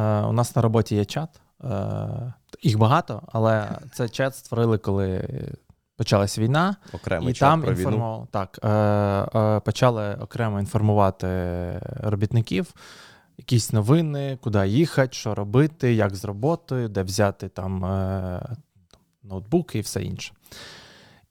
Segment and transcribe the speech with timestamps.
[0.00, 1.40] у нас на роботі є чат.
[2.62, 5.28] Їх багато, але це чат створили, коли
[5.96, 6.76] почалась війна.
[6.92, 8.28] Окремий і чат там про інформував, війну.
[8.30, 8.68] так, е,
[9.38, 11.26] е, почали окремо інформувати
[12.00, 12.74] робітників.
[13.38, 18.56] Якісь новини, куди їхати, що робити, як з роботою, де взяти там е,
[19.22, 20.32] ноутбуки і все інше.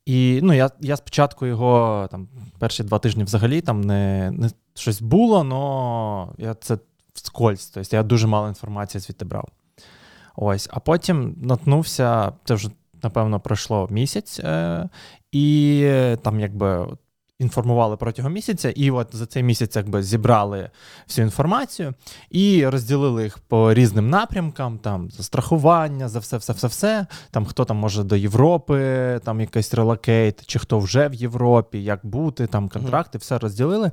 [0.05, 2.27] І ну, я я спочатку його там
[2.59, 6.77] перші два тижні взагалі там не не щось було, але я це
[7.15, 7.69] вскользь.
[7.69, 9.47] Тобто я дуже мало інформації звідти брав.
[10.36, 12.69] Ось, А потім наткнувся, це вже,
[13.04, 14.89] напевно, пройшло місяць, е,
[15.32, 15.89] і
[16.21, 16.97] там якби
[17.39, 20.70] інформували протягом місяця, і от за цей місяць якби зібрали
[21.07, 21.94] всю інформацію
[22.30, 27.06] і розділили їх по різним напрямкам: там за страхування, за все, все, все, все.
[27.32, 32.06] Там хто там може до Європи, там якийсь relocate, чи хто вже в Європі, як
[32.06, 33.92] бути, там контракти, все розділили.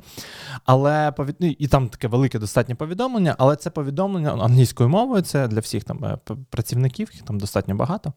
[0.65, 5.61] Але ну, і там таке велике достатнє повідомлення, але це повідомлення англійською мовою, це для
[5.61, 6.19] всіх там е,
[6.51, 8.13] працівників, їх там достатньо багато.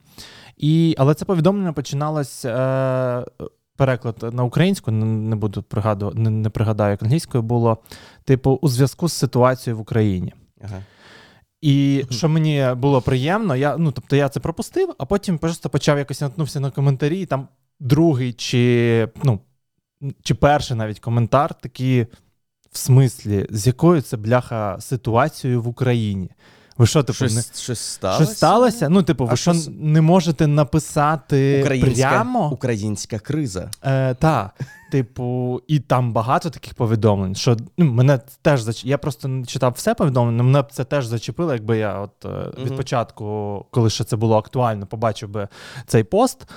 [0.57, 2.45] І, Але це повідомлення починалось.
[2.45, 3.25] Е,
[3.75, 7.77] переклад на українську, не буду пригадувати, не, не пригадаю, як англійською було,
[8.23, 10.33] типу, у зв'язку з ситуацією в Україні.
[10.61, 10.81] Ага.
[11.61, 15.97] І що мені було приємно, я ну тобто я це пропустив, а потім просто почав
[15.97, 17.47] якось наткнувся на коментарі, і там
[17.79, 19.39] другий чи ну,
[20.23, 22.07] чи перший навіть коментар такий,
[22.71, 26.31] в смислі, з якою це бляха ситуацією в Україні.
[26.77, 27.41] Ви що, типу, щось, не...
[27.61, 28.23] щось сталося?
[28.25, 28.89] Щось сталося?
[28.89, 32.51] Ну, типу, ви що не можете написати українська, прямо?
[32.51, 33.69] Українська криза.
[33.83, 34.51] Е, Так.
[34.91, 38.85] Типу, і там багато таких повідомлень, що ну, мене теж зач...
[38.85, 42.65] Я просто не читав все повідомлення, мене б це теж зачепило, якби я от uh
[42.65, 45.47] від початку, коли ще це було актуально, побачив би
[45.87, 46.47] цей пост.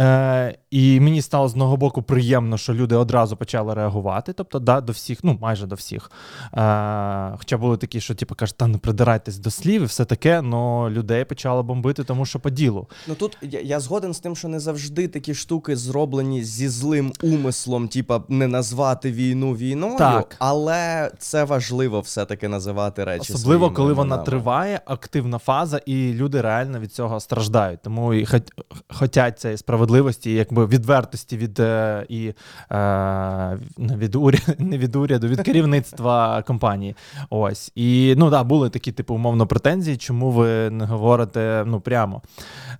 [0.00, 4.32] Е, І мені стало з одного боку приємно, що люди одразу почали реагувати.
[4.32, 6.10] Тобто, да, до всіх, ну майже до всіх.
[6.54, 10.42] Е, Хоча були такі, що типу, кажуть, та не придирайтесь до слів, і все таке,
[10.52, 12.86] але людей почало бомбити, тому що по ділу.
[13.06, 17.12] Ну тут я, я згоден з тим, що не завжди такі штуки зроблені зі злим
[17.22, 20.36] умислом, типа не назвати війну війною, так.
[20.38, 23.32] але це важливо все-таки називати речі.
[23.32, 24.10] Особливо, коли іменами.
[24.10, 27.82] вона триває, активна фаза, і люди реально від цього страждають.
[27.82, 28.52] Тому і хот,
[28.88, 32.32] хотять цієї справедливості, якби відвертості від е, і
[32.72, 36.96] е, від уряду, не від уряду, від керівництва компанії.
[37.30, 37.72] Ось.
[37.74, 42.22] І ну да, були такі, типу, умовно, претензії, чому ви не говорите ну, прямо.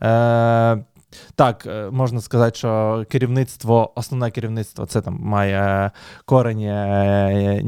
[0.03, 0.85] Е,
[1.35, 5.91] так, е, можна сказати, що керівництво, основне керівництво це там має
[6.25, 7.61] корені е,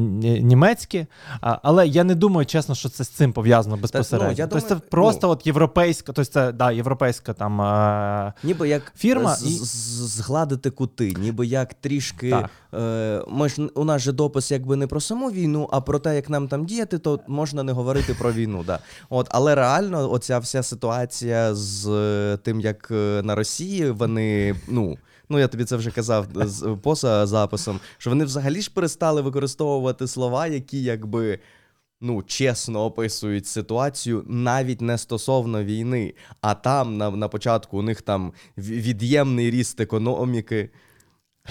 [0.43, 1.07] німецькі,
[1.41, 4.35] але я не думаю, чесно, що це з цим пов'язано безпосередньо.
[4.37, 8.33] Та, ну, тобто думаю, це просто ну, от європейська, тобто це да, європейська там е,
[8.43, 9.59] ніби як фірма з- і...
[10.07, 12.31] згладити кути, ніби як трішки.
[12.31, 12.51] Так.
[12.75, 16.15] Е, ми ж у нас же допис якби не про саму війну, а про те,
[16.15, 18.65] як нам там діяти, то можна не говорити про війну.
[18.67, 18.79] Да.
[19.11, 22.91] От, Але реально, оця вся ситуація з тим, як
[23.23, 24.99] на Росії вони, ну.
[25.31, 30.07] Ну, я тобі це вже казав з поза записом, що вони взагалі ж перестали використовувати
[30.07, 31.39] слова, які якби
[32.01, 36.15] ну, чесно описують ситуацію навіть не стосовно війни.
[36.41, 40.71] А там на на початку у них там від'ємний ріст економіки.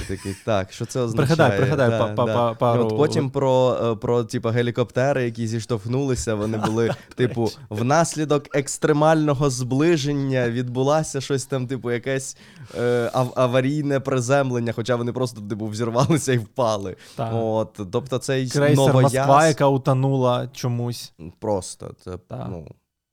[0.07, 1.35] Такий, так, що це означає?
[1.35, 2.53] Пригадай, пригадай да, па, да.
[2.53, 2.85] пару...
[2.85, 10.49] От Потім про е, про типу, гелікоптери, які зіштовхнулися, вони були, типу, внаслідок екстремального зближення
[10.49, 12.37] відбулося щось там, типу, якесь
[12.77, 16.95] е, аварійне приземлення, хоча вони просто типу, взірвалися і впали.
[17.15, 17.31] Так.
[17.33, 18.93] От, Тобто цей Крейсер.
[18.93, 21.13] Москва, яка утонула чомусь.
[21.39, 21.91] Просто.
[22.03, 22.47] це, так.
[22.49, 22.67] ну...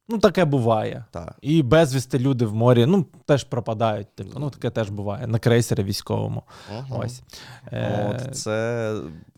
[0.08, 1.04] Ну, таке буває.
[1.10, 1.34] Так.
[1.42, 4.14] І безвісти люди в морі ну, теж пропадають.
[4.14, 6.42] Типу, ну, таке теж буває на крейсері військовому.
[6.78, 6.96] Ага.
[7.04, 7.22] Ось.
[7.72, 8.96] От, Це,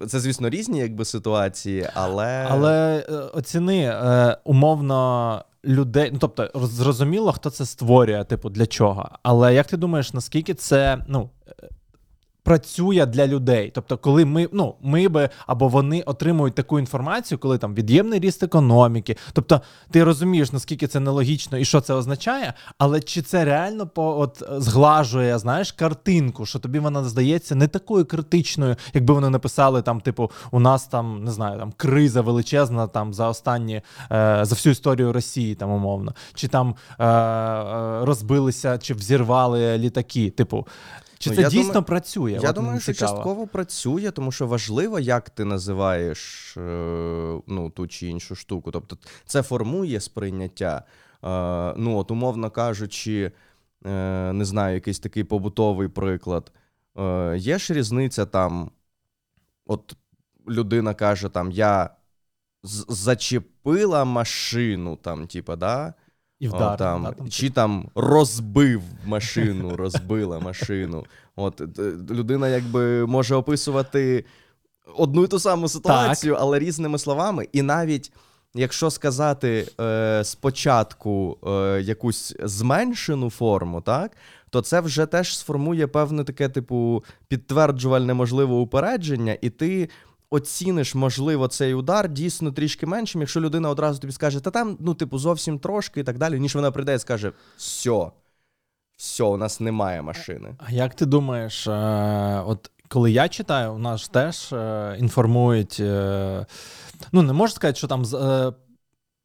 [0.08, 2.46] це, звісно, різні якби, ситуації, але.
[2.50, 5.44] Але е, оціни е, умовно.
[5.64, 9.10] Людей, ну тобто зрозуміло, хто це створює, типу, для чого.
[9.22, 11.30] Але як ти думаєш, наскільки це ну,
[12.46, 13.70] працює для людей.
[13.74, 18.42] Тобто, коли ми ну ми би або вони отримують таку інформацію, коли там від'ємний ріст
[18.42, 19.16] економіки.
[19.32, 19.60] Тобто,
[19.90, 24.42] ти розумієш, наскільки це нелогічно і що це означає, але чи це реально по от
[24.50, 30.30] зглажує знаєш картинку, що тобі вона здається не такою критичною, якби вони написали там, типу,
[30.50, 33.82] у нас там не знаю, там криза величезна там за останні е,
[34.42, 40.30] за всю історію Росії, там умовно, чи там е, е розбилися, чи взірвали літаки.
[40.30, 40.66] Типу,
[41.18, 42.38] чи ну, це дійсно думаю, працює?
[42.42, 43.16] Я От думаю, що цікаво.
[43.16, 46.60] частково працює, тому що важливо, як ти називаєш е,
[47.46, 48.70] ну, ту чи іншу штуку.
[48.70, 50.82] Тобто це формує сприйняття.
[51.24, 53.32] Е, ну, от, умовно кажучи,
[53.86, 56.52] е, не знаю, якийсь такий побутовий приклад.
[57.36, 58.70] Є ж різниця там,
[59.66, 59.96] от
[60.48, 61.90] людина каже, там, я
[62.88, 65.94] зачепила машину, там, типа, да?
[66.40, 71.04] І вдар, О, там, да, там, Чи там розбив машину, розбила машину.
[71.36, 71.78] От
[72.10, 74.24] Людина якби може описувати
[74.96, 76.42] одну і ту саму ситуацію, так.
[76.42, 77.48] але різними словами.
[77.52, 78.12] І навіть
[78.54, 84.16] якщо сказати е, спочатку е, якусь зменшену форму, так,
[84.50, 89.88] то це вже теж сформує певне таке, типу, підтверджувальне можливе упередження, і ти.
[90.30, 94.94] Оціниш, можливо, цей удар дійсно трішки меншим, якщо людина одразу тобі скаже, та там, ну,
[94.94, 98.10] типу, зовсім трошки і так далі, ніж вона прийде і скаже: все,
[98.96, 100.54] все, у нас немає машини.
[100.58, 101.72] А як ти думаєш, е,
[102.46, 105.76] от коли я читаю, у нас теж е, інформують.
[105.80, 106.46] Е,
[107.12, 108.04] ну, не можу сказати, що там.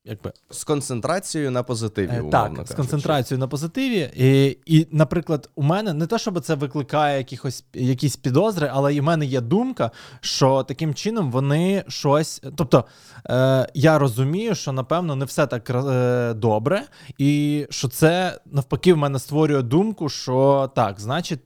[0.06, 2.74] Е, Якби з концентрацією на позитиві, умовно так, кажучи.
[2.74, 7.64] з концентрацією на позитиві, і, і, наприклад, у мене не те, щоб це викликає якихось
[7.74, 12.42] якісь підозри, але і в мене є думка, що таким чином вони щось.
[12.56, 12.86] Тобто
[13.30, 16.84] е, я розумію, що напевно не все так е, добре,
[17.18, 21.40] і що це навпаки в мене створює думку, що так, значить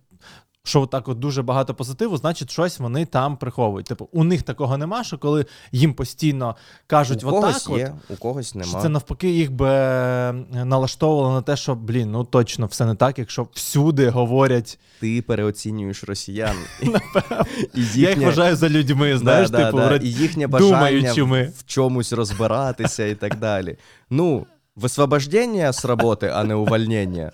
[0.67, 3.87] що так от дуже багато позитиву, значить, щось вони там приховують.
[3.87, 6.55] Типу, у них такого нема, що коли їм постійно
[6.87, 8.81] кажуть, у когось є, от, у когось нема.
[8.81, 10.33] Це навпаки їх би е,
[10.65, 14.79] налаштовувало на те, що блін, ну точно все не так, якщо всюди говорять.
[14.99, 16.55] Ти переоцінюєш росіян.
[17.95, 21.13] Я їх вважаю за людьми, знаєш, типу, і їхнє бажання
[21.57, 23.77] в чомусь розбиратися і так далі.
[24.09, 24.45] Ну,
[24.75, 27.31] висвобождення з роботи, а не увольнення.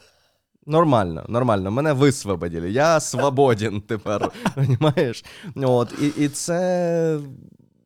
[0.65, 1.71] Нормально, нормально.
[1.71, 2.71] Мене висвободили.
[2.71, 4.31] Я свободен тепер.
[4.55, 5.25] розумієш?
[5.55, 7.19] От, І і це.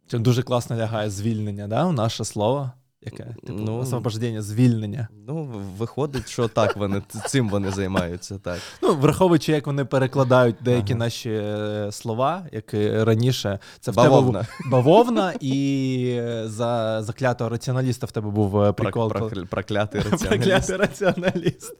[0.07, 1.91] Це дуже класно лягає звільнення, да?
[1.91, 2.71] наше слово.
[3.05, 3.23] Яке?
[3.23, 5.07] Типу, ну, освобождення, звільнення.
[5.27, 8.39] Ну, виходить, що так вони цим вони займаються.
[8.43, 8.59] так.
[8.81, 10.99] Ну, враховуючи, як вони перекладають деякі ага.
[10.99, 12.73] наші е, слова, як
[13.07, 14.39] раніше, це в бавовна.
[14.39, 19.09] тебе бавовна, і за заклятого раціоналіста в тебе був е, прикол.
[19.09, 20.27] Про, про, проклятий раціоналіст.
[20.27, 21.75] Проклятий раціоналіст.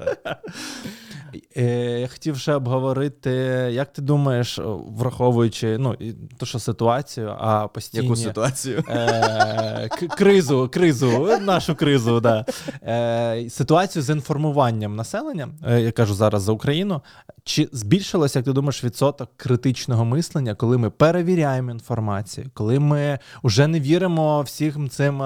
[1.58, 3.30] Е, я хотів ще обговорити,
[3.72, 5.96] як ти думаєш, враховуючи ну,
[6.38, 8.04] то, що ситуацію, а постійні...
[8.04, 8.84] Яку ситуацію?
[8.90, 12.46] Е, кризу, кризу, нашу кризу, да.
[12.84, 17.02] Е, ситуацію з інформуванням населення, е, я кажу зараз за Україну.
[17.44, 23.68] Чи збільшилося, як ти думаєш, відсоток критичного мислення, коли ми перевіряємо інформацію, коли ми вже
[23.68, 25.24] не віримо всім цим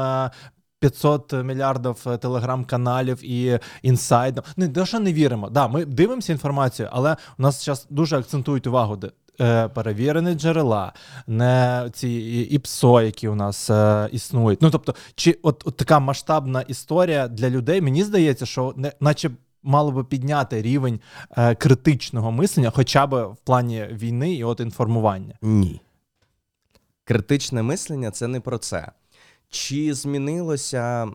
[0.79, 4.43] 500 мільярдів е, телеграм-каналів і інсайдів.
[4.57, 5.49] Не те, що не віримо.
[5.49, 8.97] Да, ми дивимося інформацію, але у нас зараз дуже акцентують увагу.
[9.41, 10.93] Е, перевірені джерела,
[11.27, 12.09] не ці
[12.51, 14.61] ІПСО, які у нас е, існують.
[14.61, 19.31] Ну тобто, чи от, от така масштабна історія для людей, мені здається, що не наче.
[19.63, 20.99] Мало би підняти рівень
[21.37, 25.35] е, критичного мислення, хоча б в плані війни і от інформування.
[25.41, 25.81] Ні.
[27.03, 28.91] Критичне мислення це не про це.
[29.49, 31.07] Чи змінилося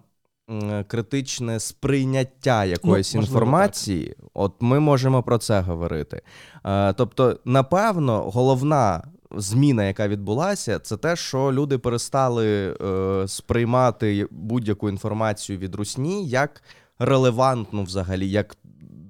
[0.87, 4.07] критичне сприйняття якоїсь ну, інформації?
[4.07, 4.31] Так.
[4.35, 6.23] От ми можемо про це говорити.
[6.67, 9.03] Е, тобто, напевно, головна.
[9.37, 16.63] Зміна, яка відбулася, це те, що люди перестали е, сприймати будь-яку інформацію від русні як
[16.99, 18.57] релевантну, взагалі, як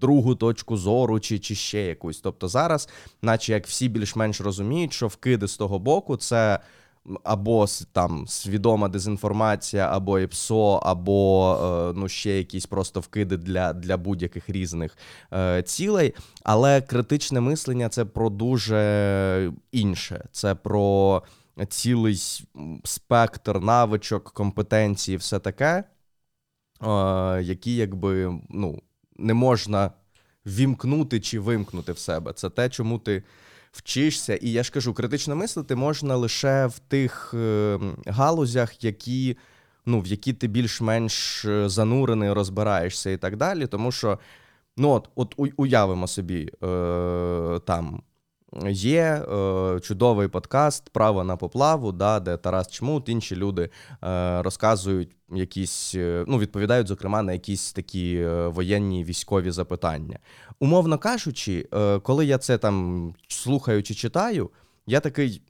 [0.01, 2.21] другу точку зору, чи чи ще якусь.
[2.21, 2.89] Тобто зараз,
[3.23, 6.59] наче як всі більш-менш розуміють, що вкиди з того боку це
[7.25, 13.97] або там свідома дезінформація, або ІПСО, або е, ну ще якісь просто вкиди для для
[13.97, 14.99] будь-яких різних
[15.33, 16.14] е, цілей.
[16.43, 20.25] Але критичне мислення це про дуже інше.
[20.33, 21.23] Це про
[21.69, 22.17] цілий
[22.85, 25.85] спектр навичок, компетенції, все таке,
[26.83, 28.83] е, які якби ну,
[29.17, 29.90] не можна
[30.47, 32.33] вімкнути чи вимкнути в себе.
[32.33, 33.23] Це те, чому ти
[33.75, 34.37] вчишся.
[34.37, 39.37] І я ж кажу, критично мислити можна лише в тих е, галузях, які.
[39.87, 43.66] Ну, в які ти більш-менш е, занурений, розбираєшся і так далі.
[43.66, 44.19] Тому що,
[44.76, 48.02] ну от от уявимо собі, е, там
[48.68, 53.70] Є е, чудовий подкаст Право на поплаву, да, де Тарас Чмут, інші люди
[54.04, 60.18] е, розказують якісь, е, ну відповідають, зокрема, на якісь такі е, воєнні військові запитання.
[60.61, 64.50] Умовно кажучи, е, коли я це там слухаю чи читаю,
[64.87, 65.42] я такий.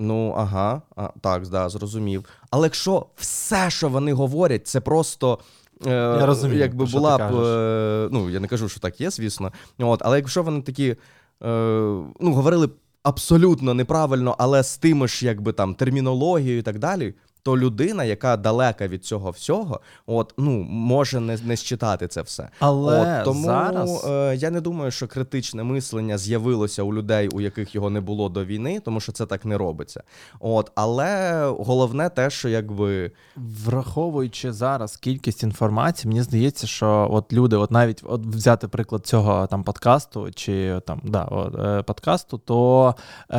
[0.00, 2.24] Ну, ага, а, так, да, зрозумів.
[2.50, 5.38] Але якщо все, що вони говорять, це просто.
[5.86, 7.34] Е, я розумію, якби була б.
[7.34, 9.52] Е, ну, я не кажу, що так є, звісно.
[9.78, 10.96] От, Але якщо вони такі
[11.40, 12.68] ну, говорили
[13.02, 18.36] абсолютно неправильно, але з тими ж якби там термінологією і так далі, то людина, яка
[18.36, 22.48] далека від цього всього, от ну може не не считати це все.
[22.58, 24.06] Але от, тому зараз...
[24.06, 28.28] е, я не думаю, що критичне мислення з'явилося у людей, у яких його не було
[28.28, 30.02] до війни, тому що це так не робиться.
[30.40, 37.56] От, але головне те, що якби враховуючи зараз кількість інформації, мені здається, що от люди,
[37.56, 42.94] от навіть от взяти приклад цього там подкасту чи там да, от, е, подкасту, то
[43.30, 43.36] е,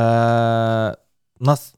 [1.39, 1.75] нас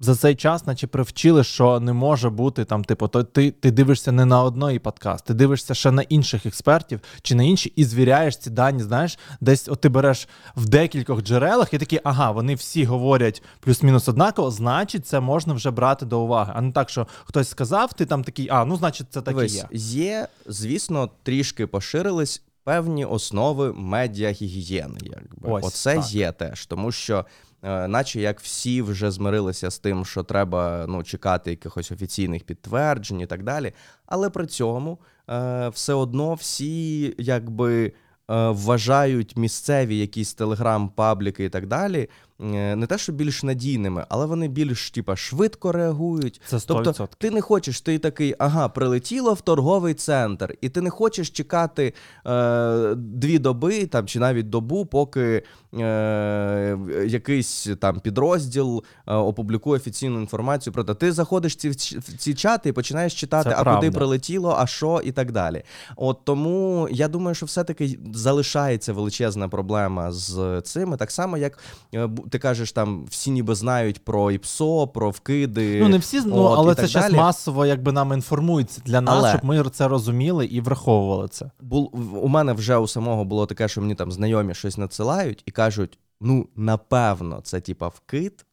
[0.00, 4.12] за цей час, наче привчили, що не може бути там, типу, то ти ти дивишся
[4.12, 8.36] не на одної подкаст, ти дивишся ще на інших експертів чи на інші, і звіряєш
[8.36, 8.82] ці дані.
[8.82, 14.08] Знаєш, десь от ти береш в декількох джерелах і такий, ага, вони всі говорять плюс-мінус
[14.08, 16.52] однаково, значить, це можна вже брати до уваги.
[16.56, 19.46] А не так, що хтось сказав, ти там такий, а ну значить, це так і
[19.46, 19.68] є.
[19.72, 22.42] Є, звісно, трішки поширились.
[22.64, 26.12] Певні основи медіагігієни, якби Ось, оце так.
[26.12, 27.24] є теж, тому що
[27.62, 33.26] наче як всі вже змирилися з тим, що треба ну, чекати якихось офіційних підтверджень і
[33.26, 33.72] так далі.
[34.06, 34.98] Але при цьому
[35.30, 37.92] е, все одно всі якби.
[38.30, 42.08] Е, вважають місцеві якісь телеграм-пабліки і так далі, е,
[42.40, 46.40] не те, що більш надійними, але вони більш типа швидко реагують.
[46.46, 46.62] Це 100%.
[46.66, 51.30] Тобто ти не хочеш, ти такий, ага, прилетіло в торговий центр, і ти не хочеш
[51.30, 51.94] чекати
[52.26, 55.42] е, дві доби там чи навіть добу, поки
[55.74, 60.94] е, якийсь там підрозділ е, опублікує офіційну інформацію про те.
[60.94, 61.76] Ти заходиш ці, в
[62.18, 63.80] ці чати і починаєш читати, Це а правда.
[63.80, 65.62] куди прилетіло, а що, і так далі.
[65.96, 70.96] От тому я думаю, що все-таки залишається величезна проблема з цими.
[70.96, 71.58] Так само, як
[71.94, 75.80] е, ти кажеш, там всі ніби знають про ІПСО, про вкиди.
[75.80, 79.30] Ну не всі ну, от, але це зараз масово якби нам інформується для нас, але...
[79.30, 81.50] щоб ми це розуміли і враховували це.
[81.60, 81.90] Бул
[82.22, 85.98] у мене вже у самого було таке, що мені там знайомі щось надсилають і кажуть:
[86.20, 88.46] ну, напевно, це типа вкид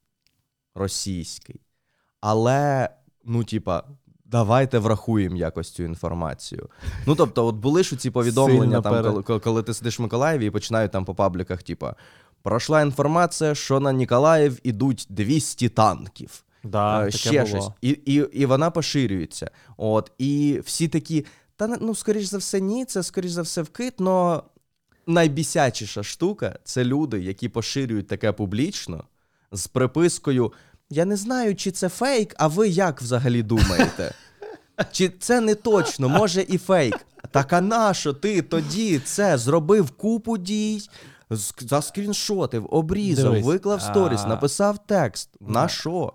[0.75, 1.61] російський,
[2.21, 2.89] але
[3.25, 3.83] ну, типа.
[4.29, 6.69] Давайте врахуємо якось цю інформацію.
[7.05, 10.49] Ну тобто, от були ж ці повідомлення, там, коли, коли ти сидиш в Миколаєві і
[10.49, 11.95] починають там по пабліках, типа,
[12.41, 16.43] пройшла інформація, що на Ніколаїв ідуть 200 танків.
[16.63, 17.45] Да, е, Ще було.
[17.45, 17.67] щось.
[17.81, 19.51] І і, і вона поширюється.
[19.77, 21.25] От, І всі такі,
[21.55, 24.41] та ну, скоріш за все, ні, це скоріш за все вкид, але
[25.07, 29.03] найбісячіша штука це люди, які поширюють таке публічно
[29.51, 30.53] з припискою.
[30.89, 34.13] Я не знаю, чи це фейк, а ви як взагалі думаєте?
[34.91, 36.99] Чи це не точно, може і фейк.
[37.31, 40.81] Так а нащо ти тоді це зробив купу дій,
[41.59, 44.27] заскріншотив, обрізав, Дивись, виклав сторіс, а...
[44.27, 45.29] написав текст.
[45.39, 46.13] На що?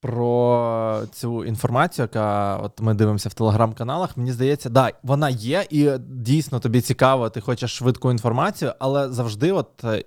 [0.00, 5.90] Про цю інформацію, яка от ми дивимося в телеграм-каналах, мені здається, да, вона є, і
[6.08, 10.04] дійсно тобі цікаво, ти хочеш швидку інформацію, але завжди, от е,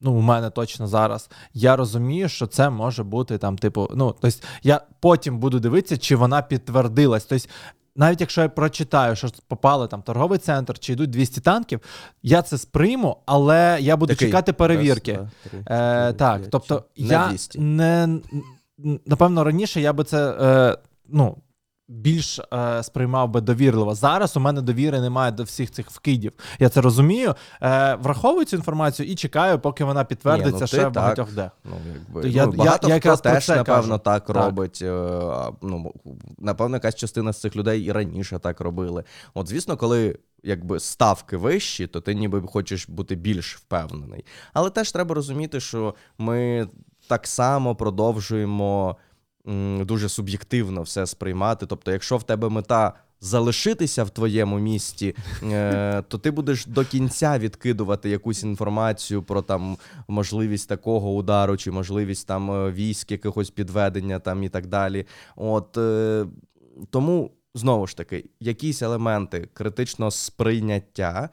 [0.00, 4.38] ну, у мене точно зараз, я розумію, що це може бути там, типу, ну, тобто
[4.62, 7.24] я потім буду дивитися, чи вона підтвердилась.
[7.24, 7.46] Тобто,
[7.96, 11.80] навіть якщо я прочитаю, що попали там торговий центр, чи йдуть 200 танків,
[12.22, 15.12] я це сприйму, але я буду Такий, чекати перевірки.
[15.12, 17.60] Раз, два, три, е, Так, тобто не я 200.
[17.60, 18.18] не
[19.06, 21.36] напевно раніше я би це е, ну
[21.88, 23.94] більш е, сприймав би довірливо.
[23.94, 26.32] Зараз у мене довіри немає до всіх цих вкидів.
[26.58, 27.34] Я це розумію.
[27.62, 31.50] Е, Враховую цю інформацію і чекаю, поки вона підтвердиться Ні, ну, ще в багатьох де.
[31.64, 34.78] Ну, якби, То я, ну, багато я, хто теж, напевно, так, так робить.
[34.82, 34.92] Е,
[35.62, 35.92] ну,
[36.38, 39.04] Напевно, якась частина з цих людей і раніше так робили.
[39.34, 40.18] От, звісно, коли.
[40.46, 44.24] Якби ставки вищі, то ти ніби хочеш бути більш впевнений.
[44.52, 46.68] Але теж треба розуміти, що ми
[47.08, 48.96] так само продовжуємо
[49.80, 51.66] дуже суб'єктивно все сприймати.
[51.66, 57.38] Тобто, якщо в тебе мета залишитися в твоєму місті, е, то ти будеш до кінця
[57.38, 59.76] відкидувати якусь інформацію про там
[60.08, 65.06] можливість такого удару, чи можливість там е, військ, якогось підведення там і так далі.
[65.36, 66.26] От е,
[66.90, 71.28] тому знову ж таки, якісь елементи критичного сприйняття,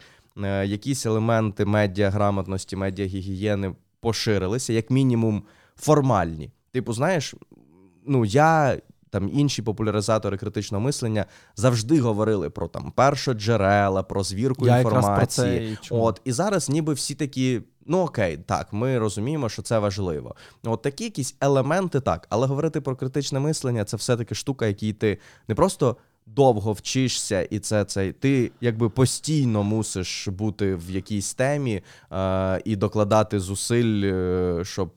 [0.66, 5.44] якісь елементи медіаграмотності, медіагігієни поширилися, як мінімум
[5.76, 6.52] формальні.
[6.72, 7.36] Типу, знаєш,
[8.08, 8.78] ну я.
[9.10, 15.78] Там інші популяризатори критичного мислення завжди говорили про там першоджерела, про звірку Я інформації.
[15.78, 19.80] Про це От і зараз, ніби всі такі, ну окей, так, ми розуміємо, що це
[19.80, 20.36] важливо.
[20.64, 25.18] От такі якісь елементи, так, але говорити про критичне мислення це все-таки штука, якій ти
[25.48, 31.82] не просто довго вчишся, і це цей ти якби постійно мусиш бути в якійсь темі
[32.12, 34.92] е, і докладати зусиль, е, щоб.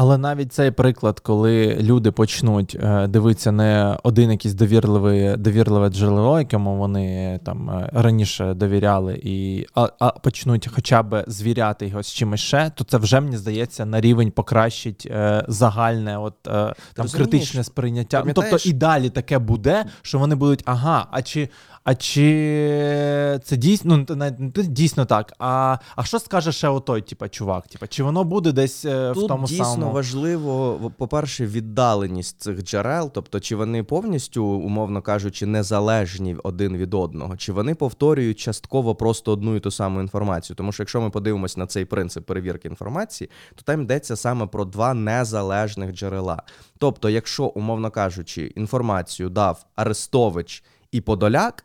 [0.00, 6.38] Але навіть цей приклад, коли люди почнуть е, дивитися не один якийсь довірливий, довірливе джерело,
[6.38, 12.12] якому вони там е, раніше довіряли, і а, а почнуть хоча б звіряти його з
[12.12, 16.74] чимось ще, то це вже мені здається на рівень покращить е, загальне, от е, там
[16.96, 17.30] розумієш?
[17.30, 18.22] критичне сприйняття.
[18.26, 21.48] Ну, тобто і далі таке буде, що вони будуть, ага, а чи.
[21.84, 25.32] А чи це дійсно ну, дійсно так?
[25.38, 27.66] А а що скаже ще отой, типа, чувак?
[27.66, 32.62] Типа, чи воно буде десь е, Тут в тому дійсно самому важливо, по-перше, віддаленість цих
[32.62, 38.94] джерел, тобто чи вони повністю, умовно кажучи, незалежні один від одного, чи вони повторюють частково
[38.94, 40.56] просто одну і ту саму інформацію.
[40.56, 44.64] Тому що якщо ми подивимося на цей принцип перевірки інформації, то там йдеться саме про
[44.64, 46.42] два незалежних джерела.
[46.78, 51.64] Тобто, якщо, умовно кажучи, інформацію дав Арестович і Подоляк,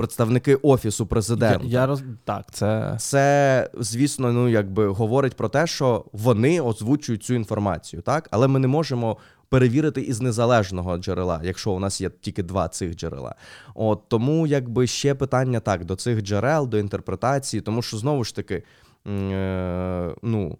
[0.00, 1.66] представники офісу президента.
[1.66, 2.02] я роз...
[2.24, 8.28] так, це Це, звісно, ну якби говорить про те, що вони озвучують цю інформацію, так?
[8.30, 9.16] Але ми не можемо
[9.48, 13.34] перевірити із незалежного джерела, якщо у нас є тільки два цих джерела.
[13.74, 18.36] От тому, якби ще питання так до цих джерел, до інтерпретації, тому що знову ж
[18.36, 18.62] таки,
[19.06, 20.58] е, ну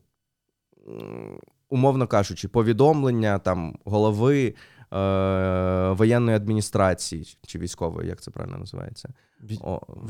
[1.68, 4.54] умовно кажучи, повідомлення там голови.
[4.92, 9.08] Е, Воєнної адміністрації чи військової, як це правильно називається?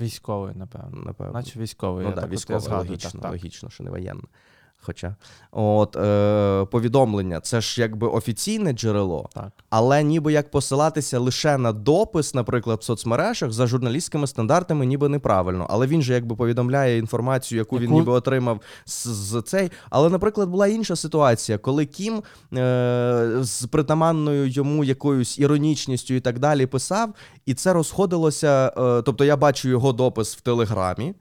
[0.01, 1.03] Військової, напевно.
[1.03, 1.33] напевно.
[1.33, 2.07] Наче військової.
[2.07, 3.31] Ну я так, я згадую, логічно, так, так.
[3.31, 4.25] логічно, що не воєнне.
[4.83, 5.17] Хоча,
[5.53, 9.53] от е, повідомлення, це ж якби офіційне джерело, Так.
[9.71, 15.67] але ніби як посилатися лише на допис, наприклад, в соцмережах за журналістськими стандартами, ніби неправильно.
[15.71, 19.71] Але він же якби повідомляє інформацію, яку, він ніби отримав з, з цей.
[19.91, 22.23] Але, наприклад, була інша ситуація, коли Кім
[22.55, 27.15] е, з притаманною йому якоюсь іронічністю і так далі писав,
[27.47, 28.73] і це розходилося.
[28.79, 31.15] Е, тобто я бачу його допис в Телеграмі.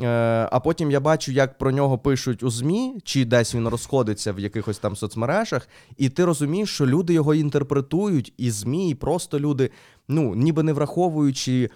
[0.00, 4.32] Е, А потім я бачу, як про нього пишуть у ЗМІ, чи десь він розходиться
[4.32, 9.40] в якихось там соцмережах, і ти розумієш, що люди його інтерпретують, і ЗМІ, і просто
[9.40, 9.70] люди,
[10.08, 11.70] ну, ніби не враховуючи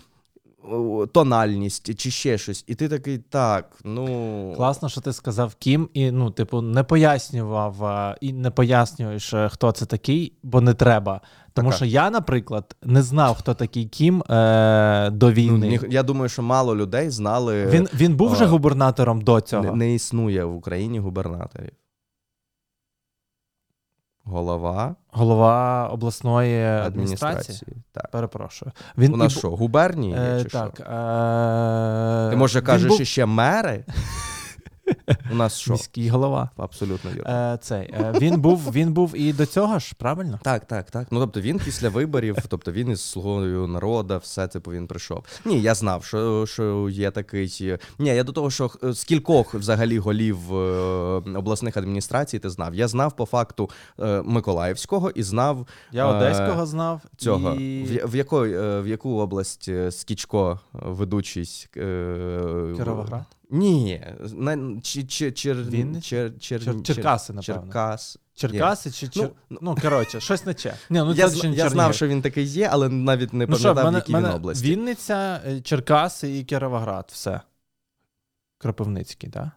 [1.13, 2.65] тональність чи ще щось.
[2.67, 4.53] І ти такий, так, ну.
[4.57, 7.77] Класно, що ти сказав Кім, і ну, типу, не пояснював
[8.21, 11.21] і не пояснюєш, е, хто це такий, бо не треба.
[11.55, 11.77] Тому Така.
[11.77, 15.69] що я, наприклад, не знав, хто такий Кім е, до Ну, війни.
[15.69, 17.67] ні- я думаю, що мало людей знали.
[17.67, 19.63] Він, він був вже губернатором до цього.
[19.65, 21.71] не, не існує в Україні губернаторів.
[24.25, 27.31] Голова Голова обласної адміністрації.
[27.41, 27.77] адміністрації.
[27.93, 28.11] Так.
[28.11, 28.73] Перепрошую.
[28.99, 29.39] Він У нас і...
[29.39, 30.15] що, губернії?
[30.19, 30.71] Е, чи так.
[30.75, 30.85] що?
[30.85, 33.85] Е, Ти може кажеш був іще мери?
[35.33, 35.73] У нас що?
[35.73, 36.51] міський голова.
[36.57, 37.31] Абсолютно вірно.
[37.31, 40.41] Е, цей, е, він, був, він був і до цього ж, правильно?
[40.43, 41.07] Так, так, так.
[41.11, 45.25] Ну тобто він після виборів, тобто він із слугою народу, все типу він прийшов.
[45.45, 47.77] Ні, я знав, що, що є такий.
[47.99, 50.57] Ні, я до того, що е, з кількох взагалі голів е,
[51.37, 52.75] обласних адміністрацій ти знав.
[52.75, 57.01] Я знав по факту е, Миколаївського і знав Я Е, Одеського знав.
[57.17, 57.55] цього.
[57.55, 57.83] І...
[57.83, 61.67] В, в, якої, е, в яку область е, Скічко е, ведучий?
[61.77, 63.23] е, Кіровоград?
[63.55, 65.57] Ні, на, чи, чи, чер,
[66.03, 67.63] чер, чер, Чер- Черкаси, напевно.
[67.63, 68.19] Черкас.
[68.35, 69.31] Черкаси чи Чер...
[69.51, 70.75] Ну, Ну, коротше, щось не че.
[70.91, 73.91] Ні, ну, я це я знав, що він такий є, але навіть не Ну пам'ятав,
[73.93, 74.65] в якій він області.
[74.65, 77.05] Вінниця, е, Черкаси і Кіровоград.
[77.13, 77.41] Все.
[78.59, 79.49] Кропивницький, так?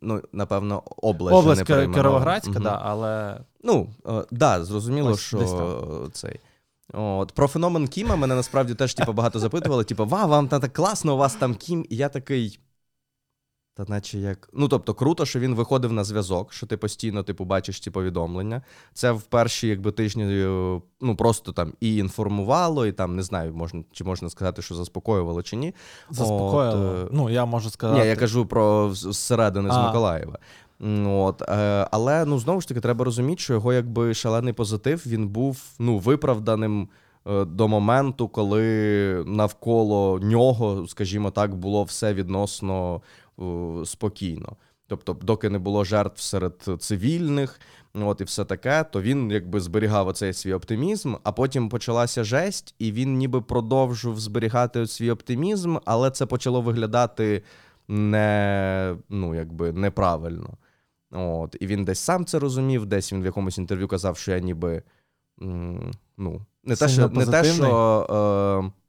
[0.00, 1.36] Ну, напевно, область.
[1.36, 1.88] Область не.
[1.88, 2.62] Кіровоградська, Мгм.
[2.62, 6.40] да, але Ну, е, да, зрозуміло, Ось що цей.
[6.92, 9.84] От, про феномен Кіма мене насправді теж типу, багато запитували.
[9.84, 11.86] Типу, ва, вам так класно, у вас там Кім.
[11.90, 12.58] І я такий.
[13.76, 14.48] Та наче як.
[14.52, 18.62] Ну, тобто, круто, що він виходив на зв'язок, що ти постійно типу, бачиш ці повідомлення.
[18.92, 23.54] Це в перші якби, тижні е, ну, просто там і інформувало, і там не знаю,
[23.54, 25.74] можна, чи можна сказати, що заспокоювало чи ні.
[26.10, 26.92] заспокоїло.
[26.94, 28.00] От, е, ну, я можу сказати.
[28.00, 30.38] Ні, я кажу про зсередини з Миколаєва.
[31.06, 35.28] От, е, але ну знову ж таки треба розуміти, що його якби шалений позитив він
[35.28, 36.88] був ну виправданим
[37.46, 43.00] до моменту, коли навколо нього, скажімо так, було все відносно
[43.84, 44.56] спокійно.
[44.86, 47.60] Тобто, доки не було жертв серед цивільних,
[47.94, 52.74] от і все таке, то він якби зберігав оцей свій оптимізм, а потім почалася жесть,
[52.78, 57.42] і він ніби продовжив зберігати свій оптимізм, але це почало виглядати
[57.88, 60.50] не, ну, якби неправильно.
[61.10, 64.38] От, і він десь сам це розумів, десь він в якомусь інтерв'ю казав, що я
[64.38, 64.82] ніби.
[66.16, 68.06] Ну, не те, що, не те, що
[68.64, 68.83] е,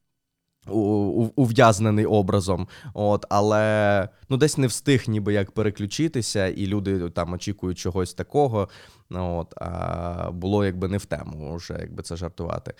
[1.35, 7.77] ув'язнений образом, от, але ну, десь не встиг ніби як переключитися, і люди там очікують
[7.77, 8.69] чогось такого.
[9.09, 12.73] От, а було якби не в тему вже якби це жартувати.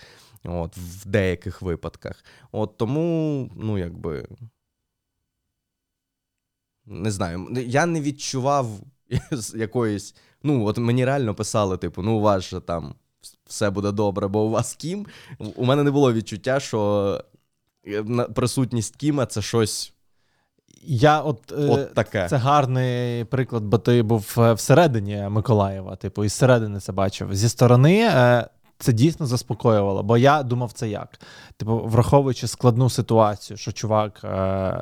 [0.44, 2.24] От, в деяких випадках.
[2.52, 4.28] От тому, ну, якби.
[6.86, 8.68] Не знаю, я не відчував
[9.54, 10.14] якоїсь.
[10.42, 12.94] Ну, от мені реально писали, типу, ну, у вас же там
[13.46, 15.06] все буде добре, бо у вас Кім.
[15.38, 17.20] У мене не було відчуття, що
[18.34, 19.92] присутність Кіма це щось.
[20.82, 22.28] Я от, е, от таке.
[22.28, 27.34] Це гарний приклад, бо ти був е, всередині Миколаєва, типу, із середини це бачив.
[27.34, 28.10] Зі сторони
[28.78, 31.20] це дійсно заспокоювало, бо я думав, це як.
[31.56, 34.28] Типу, враховуючи складну ситуацію, що чувак е,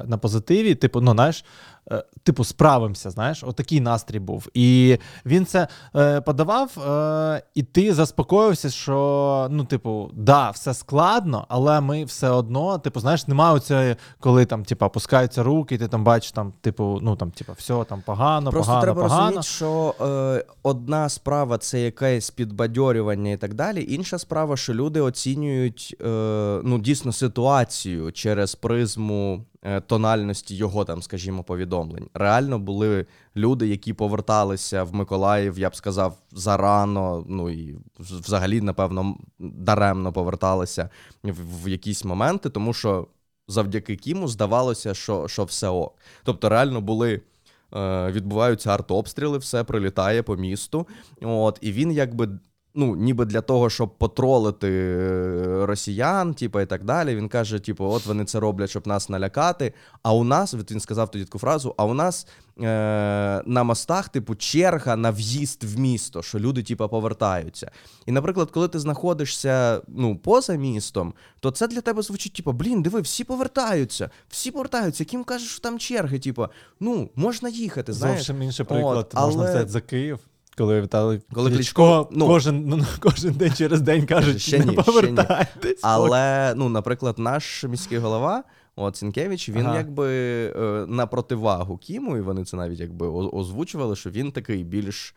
[0.07, 1.74] на позитиві, типу, ну знаєш, Е,
[2.23, 4.49] типу, справимося, знаєш, отакий настрій був.
[4.55, 11.47] І він це е, подавав, е, і ти заспокоївся, що ну, типу, да, все складно,
[11.49, 15.89] але ми все одно, типу, знаєш, немає оцеї, коли там, типу, опускаються руки, і ти
[15.89, 19.23] там бачиш, там, типу, ну там, типу, все там погано, Просто погано, треба погано.
[19.23, 23.87] розуміти, що е, одна справа це якесь підбадьорювання і так далі.
[23.89, 26.07] Інша справа, що люди оцінюють е,
[26.65, 29.45] ну, дійсно ситуацію через призму.
[29.67, 32.09] Е, тональності його там, скажімо, повідомлень.
[32.15, 39.17] Реально були люди, які поверталися в Миколаїв, я б сказав, зарано, ну і взагалі, напевно,
[39.39, 40.89] даремно поверталися
[41.25, 43.07] в, якісь моменти, тому що
[43.49, 45.99] завдяки Кіму здавалося, що що все ок.
[46.25, 47.21] Тобто, реально були.
[47.77, 50.87] Е, відбуваються артобстріли, все прилітає по місту.
[51.23, 52.29] От, І він якби
[52.75, 57.17] ну, ніби для того, щоб потролити е, росіян, типу, і так далі.
[57.17, 59.73] Він каже: типу, от вони це роблять, щоб нас налякати.
[60.03, 62.27] А у нас, от він сказав тоді таку фразу: а у нас
[62.61, 67.71] е- на мостах, типу, черга на в'їзд в місто, що люди, типу, повертаються.
[68.07, 72.83] І, наприклад, коли ти знаходишся ну, поза містом, то це для тебе звучить, типу, блін,
[72.83, 75.03] диви, всі повертаються, всі повертаються.
[75.03, 76.47] Яким кажеш, що там черги, типу,
[76.81, 77.93] ну, можна їхати.
[77.93, 78.19] знаєш.
[78.19, 79.51] Зовсім інший приклад от, можна але...
[79.51, 80.19] взяти за Київ.
[80.57, 85.81] Коли Віталій Коли Кличко, ну, кожен ну, кожен день через день кажуть, ще не повертайтесь.
[85.83, 88.45] Але, ну, наприклад, наш міський голова
[88.77, 89.77] от Сінкевич, він ага.
[89.77, 90.09] якби
[90.57, 95.15] е, на противагу Кіму, і вони це навіть якби озвучували, що він такий більш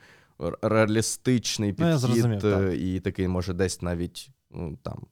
[0.62, 2.73] реалістичний підхід, ну, так.
[2.73, 5.06] і такий, може, десь навіть ну, там.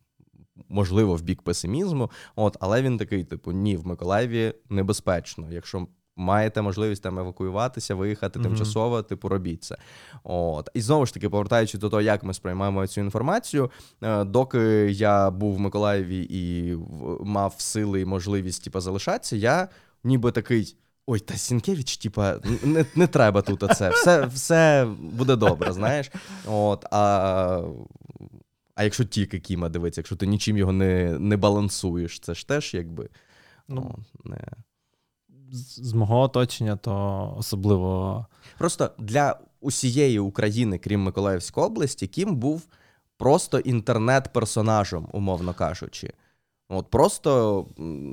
[0.69, 5.51] Можливо, в бік песимізму, от, але він такий, типу, ні, в Миколаєві небезпечно.
[5.51, 8.43] Якщо маєте можливість там евакуюватися, виїхати mm-hmm.
[8.43, 9.77] тимчасово, типу, робіть це.
[10.23, 10.69] От.
[10.73, 14.59] І знову ж таки, повертаючись до того, як ми сприймаємо цю інформацію, е, доки
[14.91, 16.75] я був в Миколаєві і
[17.23, 19.67] мав сили і можливість типу, залишатися, я
[20.03, 20.77] ніби такий.
[21.07, 23.89] Ой, та Сінкевич, типа, не не треба тут оце.
[23.89, 26.11] Все все буде добре, знаєш.
[26.47, 27.61] От, А
[28.75, 32.73] а якщо тільки Кіма дивиться, якщо ти нічим його не не балансуєш, це ж теж
[32.73, 33.09] якби.
[33.67, 34.39] Ну, о, не
[35.55, 38.25] з мого оточення, то особливо.
[38.57, 42.67] Просто для усієї України, крім Миколаївської області, Кім був
[43.17, 46.13] просто інтернет-персонажем, умовно кажучи.
[46.69, 47.65] От Просто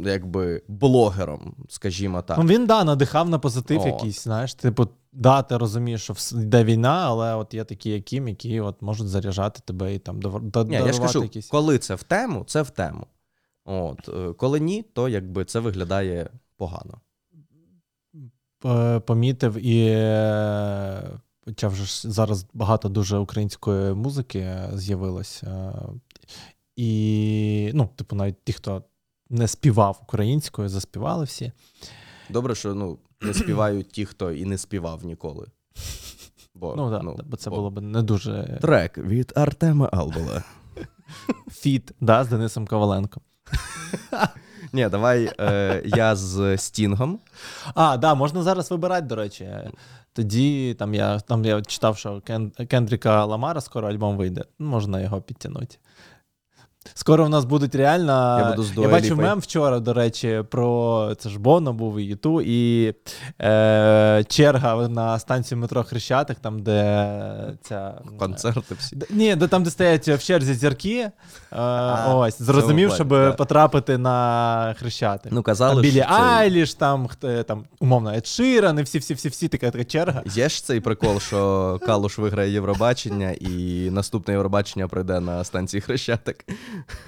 [0.04, 2.38] якби блогером, скажімо так.
[2.38, 3.86] Ну Він да, надихав на позитив О.
[3.86, 4.54] якийсь, знаєш.
[4.54, 8.82] Типу, да, ти розумієш, що йде війна, але от є такі, як Кім, які от
[8.82, 11.48] можуть заряджати тебе і там до, Ні, я ж кажу, якісь...
[11.48, 13.06] Коли це в тему, це в тему.
[13.64, 17.00] От, е, Коли ні, то якби це виглядає погано.
[18.64, 21.02] Е, помітив і е,
[21.44, 25.42] хоча вже зараз багато дуже української музики з'явилось.
[25.42, 25.72] Е,
[26.76, 28.82] і, ну, типу, навіть ті, хто
[29.30, 31.52] не співав українською, заспівали всі.
[32.30, 35.46] Добре, що ну, не співають ті, хто і не співав ніколи.
[36.54, 37.56] Бо ну, да, ну, бо це бо...
[37.56, 38.58] було б не дуже.
[38.62, 40.42] Трек від Артема Албола.
[41.50, 43.22] Фіт, да, з Денисом Коваленком.
[44.72, 47.18] Ні, давай е, я з Стінгом.
[47.74, 49.48] А, да, можна зараз вибирати, до речі.
[50.12, 52.22] Тоді там я там я читав, що
[52.68, 54.44] Кендріка Ламара скоро альбом вийде.
[54.58, 55.76] Можна його підтягнути.
[56.94, 58.38] Скоро в нас будуть реально.
[58.38, 62.04] Я буду з Я бачив мем вчора, до речі, про це ж Боно був і
[62.04, 62.94] Юту, і
[63.40, 67.08] е, черга на станцію метро Хрещатик, там, де
[67.62, 67.94] ця.
[68.18, 68.96] Концерти всі.
[69.10, 71.10] Ні, де там, де стоять в черзі зірки.
[71.52, 71.60] Е,
[72.08, 73.32] ось, Зрозумів, щоб да.
[73.32, 75.32] потрапити на Хрещатик.
[75.32, 77.08] Ну, казали, там Білі що Айліш, там,
[77.46, 80.22] там, умовно, Ед Ширан, і всі-всі-всі-всі така така черга.
[80.26, 86.44] Є ж цей прикол, що Калуш виграє Євробачення, і наступне Євробачення пройде на станції Хрещатик.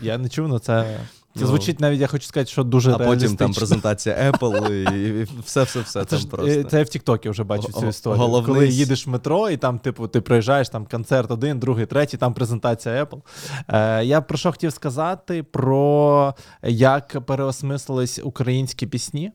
[0.00, 0.98] Я не чув, але це.
[1.36, 2.92] Це ну, звучить навіть, я хочу сказати, що дуже.
[2.92, 6.04] А потім там презентація Apple і все-все-все.
[6.04, 6.64] Це там просто.
[6.64, 8.18] це я в Тіктокі вже бачу цю історію.
[8.18, 8.54] Головний...
[8.54, 12.34] Коли їдеш в метро, і там, типу, ти приїжджаєш, там концерт один, другий, третій, там
[12.34, 13.20] презентація Apple.
[13.68, 19.32] Е, Я про що хотів сказати: про як переосмислились українські пісні.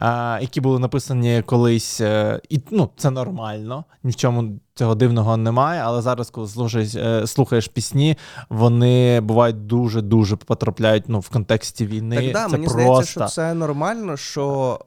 [0.00, 5.36] А, які були написані колись, е, і ну, це нормально, ні в чому цього дивного
[5.36, 5.82] немає.
[5.84, 8.16] Але зараз, коли слухаєш, е, слухаєш пісні,
[8.48, 12.16] вони бувають дуже дуже потрапляють ну, в контексті війни.
[12.16, 12.82] Так, да, це мені просто...
[12.82, 14.78] здається, що це нормально, що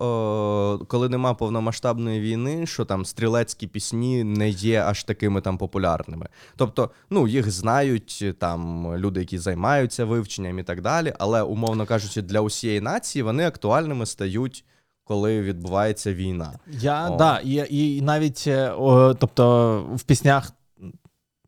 [0.81, 6.27] е, коли нема повномасштабної війни, що там стрілецькі пісні не є аж такими там популярними.
[6.55, 12.21] Тобто, ну їх знають там люди, які займаються вивченням і так далі, але умовно кажучи,
[12.21, 14.65] для усієї нації вони актуальними стають.
[15.07, 17.17] Коли відбувається війна, я О.
[17.17, 20.51] да, і, і навіть е, о, тобто в піснях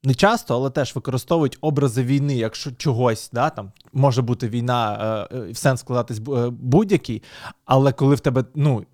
[0.03, 5.37] не часто, але теж використовують образи війни, якщо чогось, да, там може бути війна, е,
[5.37, 6.19] е, в сенс складатись
[6.51, 7.23] будь-який,
[7.65, 8.85] але коли в тебе ну,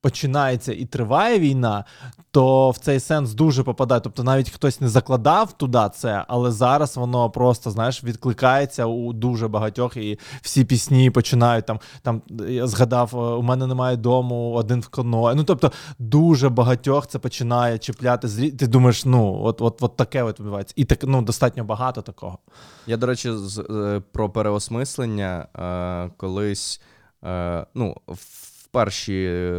[0.00, 1.84] починається і триває війна,
[2.30, 4.00] то в цей сенс дуже попадає.
[4.00, 9.48] Тобто навіть хтось не закладав туди це, але зараз воно просто знаєш відкликається у дуже
[9.48, 11.80] багатьох, і всі пісні починають там.
[12.02, 15.34] Там я згадав, е, у мене немає дому, один в коно.
[15.34, 18.50] Ну тобто дуже багатьох це починає чіпляти.
[18.50, 20.74] Ти думаєш, ну от, от, от таке от відбувається.
[20.76, 22.38] І так ну достатньо багато такого.
[22.86, 26.80] Я, до речі, з, е, про переосмислення е, колись,
[27.24, 29.52] е, ну, в першій, е,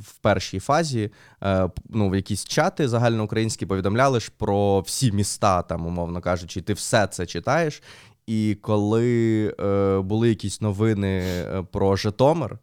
[0.00, 1.10] в першій фазі,
[1.42, 6.72] е, ну, в якісь чати загальноукраїнські повідомляли ж про всі міста, там, умовно кажучи, ти
[6.72, 7.82] все це читаєш.
[8.26, 12.58] І коли е, були якісь новини е, про Житомир,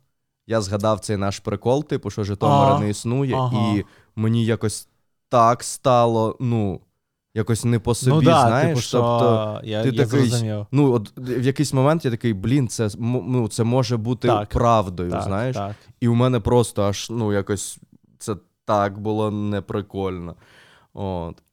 [0.48, 3.76] я згадав цей наш прикол, типу, що Житомира А, не існує, ага.
[3.76, 4.88] і мені якось
[5.30, 6.82] так стало, ну,
[7.38, 8.68] якось не по собі, ну да, знаєш.
[8.70, 10.66] типу, що тобто, я, ти я такий, зрозумів.
[10.72, 14.50] Ну, от в якийсь момент я такий, блін, це, ну, це може бути Так.
[14.50, 15.56] правдою, Так, знаєш.
[15.56, 15.76] так.
[16.00, 17.80] І у мене просто аж ну, якось
[18.18, 20.36] це так було неприкольно.
[20.94, 21.44] От.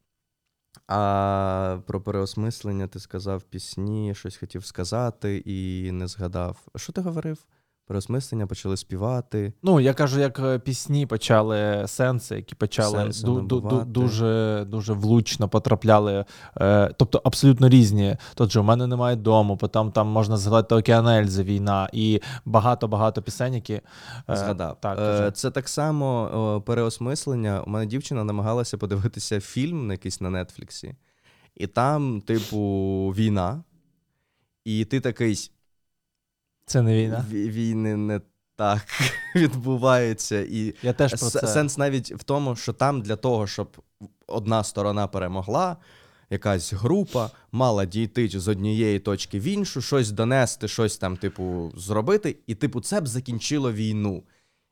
[0.89, 6.57] А про переосмислення ти сказав пісні, щось хотів сказати і не згадав.
[6.77, 7.39] Що ти говорив?
[7.87, 9.53] Переосмислення почали співати.
[9.63, 14.65] Ну, я кажу, як е, пісні почали сенси, які почали Сенси ду- ду- ду- дуже
[14.69, 16.25] дуже влучно потрапляли.
[16.61, 18.17] Е, тобто абсолютно різні.
[18.35, 23.23] Тот же у мене немає дому, потім там можна згадати Океан Ельзи, війна і багато-багато
[23.23, 23.83] пісень, які е,
[24.29, 24.81] Згадав.
[24.81, 27.63] Так, Е, це так само переосмислення.
[27.67, 30.95] У мене дівчина намагалася подивитися фільм на якийсь на Нетфліксі,
[31.57, 32.59] і там, типу,
[33.17, 33.65] війна.
[34.65, 35.51] І ти такий.
[36.67, 37.25] Це не війна.
[37.31, 38.21] Війни не
[38.57, 38.87] так
[39.37, 40.41] відбуваються.
[40.41, 41.47] І Я теж про це.
[41.47, 43.77] сенс навіть в тому, що там для того, щоб
[44.27, 45.77] одна сторона перемогла,
[46.31, 52.37] якась група мала дійти з однієї точки в іншу, щось донести, щось там, типу, зробити,
[52.47, 54.23] і, типу, це б закінчило війну.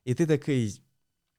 [0.04, 0.80] І ти такий.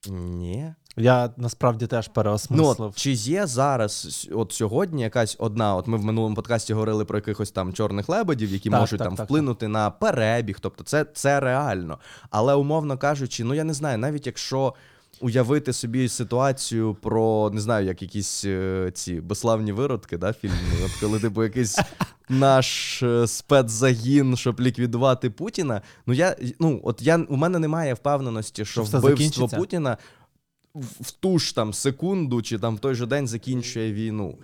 [0.10, 0.74] Ні.
[0.98, 2.90] Я насправді теж Ну, переосмислив.
[2.90, 7.18] от, чи є зараз, от сьогодні, якась одна, от ми в минулому подкасті говорили про
[7.18, 10.58] якихось там чорних лебедів, які Так, можуть так, там так, вплинути на перебіг.
[10.60, 12.00] Тобто, це, це реально.
[12.30, 14.74] Але умовно кажучи, ну я не знаю, навіть якщо
[15.22, 20.92] уявити собі ситуацію про не знаю, як якісь е, ці безславні виродки, да, фільми, от
[21.02, 21.80] коли типу якийсь
[22.30, 25.82] наш е, спецзагін, щоб ліквідувати Путіна.
[26.08, 29.48] Ну я ну от я у мене немає впевненості, що Що вбивство?
[29.48, 29.98] Путіна.
[30.76, 34.36] В ту ж там секунду чи там в той же день закінчує війну.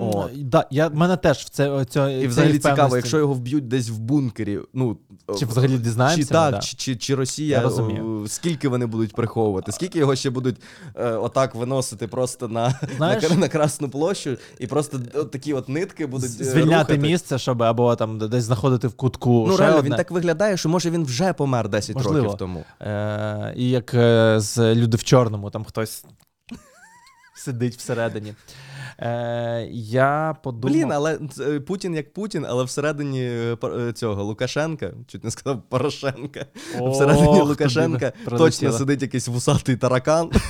[0.00, 0.48] От.
[0.48, 3.98] Да, я, мене теж в це, цього, І взагалі цікаво, якщо його вб'ють десь в
[3.98, 4.96] бункері, ну
[5.38, 6.60] Чи взагалі дізнаємося Чи так, да.
[6.60, 10.56] чи, чи, чи Росія, Я о, скільки вони будуть приховувати, скільки його ще будуть
[10.94, 15.68] е, отак виносити просто на, Знаєш- на, на Красну площу, і просто от такі от
[15.68, 16.98] нитки будуть е, звільняти рухати.
[16.98, 19.46] місце, щоб або там десь знаходити в кутку.
[19.48, 19.90] Ну реально, одне.
[19.90, 22.24] він так виглядає, що може він вже помер 10 Можливо.
[22.24, 22.64] років тому.
[22.80, 26.04] Е, і як е, з люди в чорному, там хтось
[27.36, 28.34] сидить всередині.
[28.98, 30.72] Е, я подумав.
[30.72, 35.62] Блін, але е, Путін як Путін, але всередині е, е, цього Лукашенка, чуть не сказав
[35.68, 36.46] Порошенка.
[36.78, 40.30] Ох, всередині Лукашенка точно сидить якийсь вусатий таракан.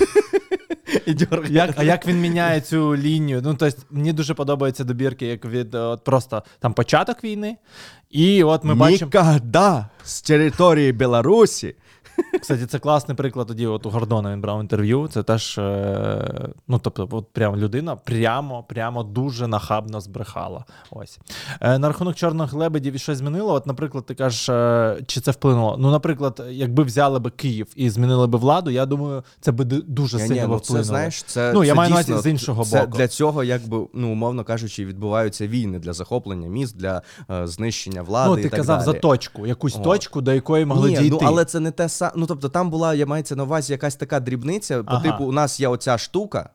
[1.07, 1.16] І.
[1.48, 3.40] Як, а як він міняє цю лінію?
[3.44, 7.57] Ну, тобто, мені дуже подобаються добірки, як від от просто там початок війни,
[8.11, 9.11] і от ми бачимо.
[9.14, 11.74] Ніколи з території Білорусі.
[12.40, 13.46] Кстати, це класний приклад.
[13.46, 15.09] Тоді от у Гордона він брав інтерв'ю.
[15.09, 20.64] Це теж, е, ну тобто, от прям людина прямо, прямо дуже нахабно збрехала.
[20.90, 21.18] Ось
[21.61, 23.52] е, на рахунок чорних лебедів і щось змінило.
[23.52, 25.76] От, наприклад, ти кажеш, е, чи це вплинуло?
[25.79, 30.18] Ну, наприклад, якби взяли би Київ і змінили би владу, я думаю, це би дуже
[30.18, 30.61] сильно ну, вплинуло.
[30.61, 32.98] це знаєш, це Ну, я це маю на увазі з іншого це боку.
[32.98, 38.31] Для цього, якби ну умовно кажучи, відбуваються війни для захоплення міст, для е, знищення влади.
[38.31, 38.87] ну, і ти так казав далі.
[38.87, 39.83] за точку, якусь От.
[39.83, 41.11] точку, до якої могли Ні, дійти.
[41.11, 42.06] ну але це не те саме.
[42.16, 44.83] Ну тобто, там була, я мається на увазі якась така дрібниця.
[44.83, 45.03] По Ага.
[45.03, 46.51] типу, у нас є оця штука,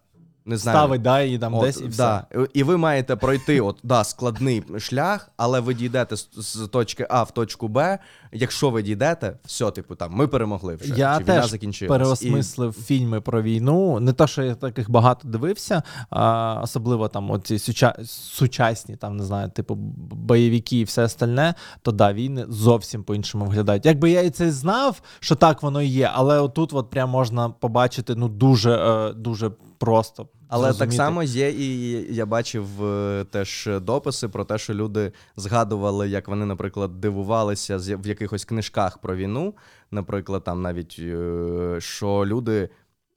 [0.45, 0.77] не знаю.
[0.77, 2.25] Ставить, да, і там От, десь і да.
[2.53, 7.23] І ви маєте пройти от, да, складний шлях, але ви дійдете з, з точки А
[7.23, 7.99] в точку Б.
[8.33, 10.93] Якщо ви дійдете, все, типу, там, ми перемогли вже.
[10.95, 11.89] Я чи теж закінчилась.
[11.89, 13.99] переосмислив фільми про війну.
[13.99, 17.95] Не то, що я таких багато дивився, а особливо там оці суча...
[18.05, 23.85] сучасні, там не знаю, типу бойовики і все остальне, то да, війни зовсім по-іншому виглядають.
[23.85, 27.49] Якби я і це знав, що так воно і є, але отут от прям можна
[27.49, 30.27] побачити ну дуже, е, дуже просто.
[30.51, 36.09] Але так само є, і я бачив е, теж дописи про те, що люди згадували,
[36.09, 39.53] як вони, наприклад, дивувалися в якихось книжках про війну.
[39.91, 42.69] Наприклад, там навіть е, що люди.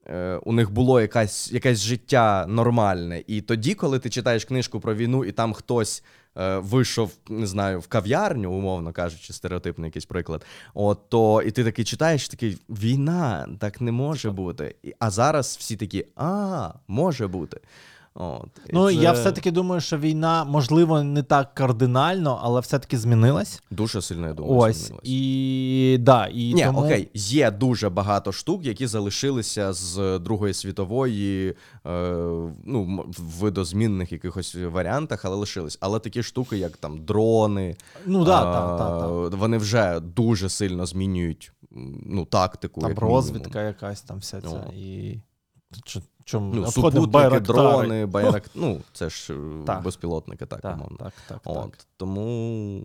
[0.07, 3.23] е, У них було якась, якесь життя нормальне.
[3.27, 6.03] І тоді, коли ти читаєш книжку про війну, і там хтось
[6.35, 10.45] вийшов, не знаю, в кав'ярню, умовно кажучи, стереотипний якийсь приклад.
[10.73, 14.75] От то і ти такий читаєш, такий війна, так не може бути.
[14.99, 17.59] А зараз всі такі, а, може бути.
[18.17, 18.49] От.
[18.73, 23.61] Ну, це я все-таки думаю, що війна, можливо, не так кардинально, але все-таки змінилась.
[23.71, 24.77] дуже сильно я думаю, Ось.
[24.77, 25.01] змінилось.
[25.03, 26.79] І да, і Ні, тому...
[26.79, 31.55] окей, є дуже багато штук, які залишилися з Другої світової, е,
[32.65, 35.77] ну, в видозмінних якихось варіантах, але лишились.
[35.81, 37.75] Але такі штуки, як там дрони,
[38.05, 39.39] Ну да, а, так, так, так.
[39.39, 41.51] вони вже дуже сильно змінюють
[42.05, 42.81] ну, тактику.
[42.81, 43.15] Там як мінімум.
[43.15, 44.47] розвідка якась там вся ця.
[44.47, 44.73] Ну.
[44.75, 45.19] І...
[46.25, 48.49] Чо- Чому Ну, супутники, дрони, байрак...
[48.55, 49.83] ну, це ж е, Так.
[49.83, 51.79] безпілотники, так, Так, так, так, От, так.
[51.97, 52.83] Тому.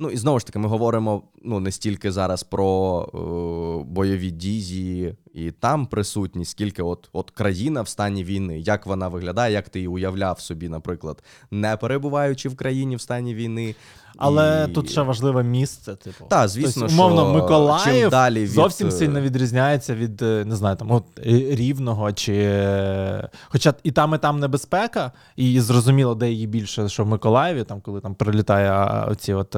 [0.00, 5.14] Ну і знову ж таки, ми говоримо ну не стільки зараз про е, бойові дії
[5.34, 9.78] і там присутні, скільки от, от країна в стані війни, як вона виглядає, як ти
[9.78, 13.74] її уявляв собі, наприклад, не перебуваючи в країні в стані війни.
[14.18, 16.24] Але І- тут ще важливе місце, типу.
[16.28, 20.44] Та, звісно, Тобто, умовно, що Миколаїв чим далі від, зовсім е, сильно відрізняється від, е,
[20.44, 22.62] не знаю, там, от, е, рівного чи.
[23.48, 27.80] Хоча і там, і там небезпека, і зрозуміло, де її більше, що в Миколаєві, там,
[27.80, 29.56] коли там прилітає оці от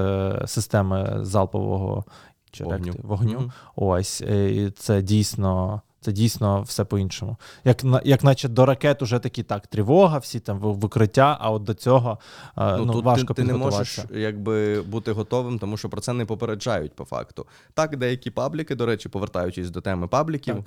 [0.51, 2.05] системи залпового
[2.51, 2.65] чи
[3.03, 3.53] Вогню.
[3.77, 5.83] Ось, і це дійсно.
[6.01, 7.37] Це дійсно все по-іншому.
[7.65, 11.63] Як, як наче до ракет уже такі так, тривога, всі там в в а от
[11.63, 12.19] до цього
[12.59, 16.13] е, ну, тут важко ти, ти не можеш якби бути готовим, тому що про це
[16.13, 17.47] не попереджають по факту.
[17.75, 20.65] Так, деякі пабліки, до речі, повертаючись до теми пабліків, Так.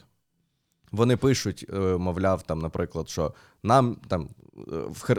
[0.91, 4.29] вони пишуть, е, мовляв, там, наприклад, що нам там.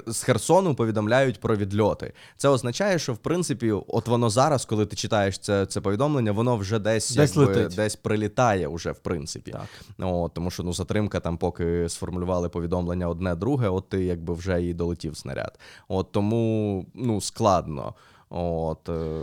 [0.07, 2.13] З Херсону повідомляють про відльоти.
[2.37, 6.57] Це означає, що в принципі, от воно зараз, коли ти читаєш це, це повідомлення, воно
[6.57, 7.77] вже десь, Десь якби, летить.
[7.77, 9.51] десь прилітає, уже, в принципі.
[9.51, 9.69] Так.
[9.99, 14.63] О, тому що ну затримка там, поки сформулювали повідомлення одне друге, от ти якби вже
[14.63, 15.59] і долетів снаряд.
[15.89, 17.95] От тому ну складно.
[18.31, 19.21] От е,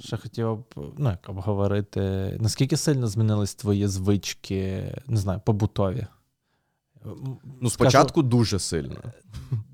[0.00, 0.64] Ще хотів б
[0.98, 2.00] ну, як обговорити,
[2.40, 6.06] наскільки сильно змінились твої звички, не знаю, побутові.
[7.04, 8.96] Ну скажу, спочатку дуже сильно.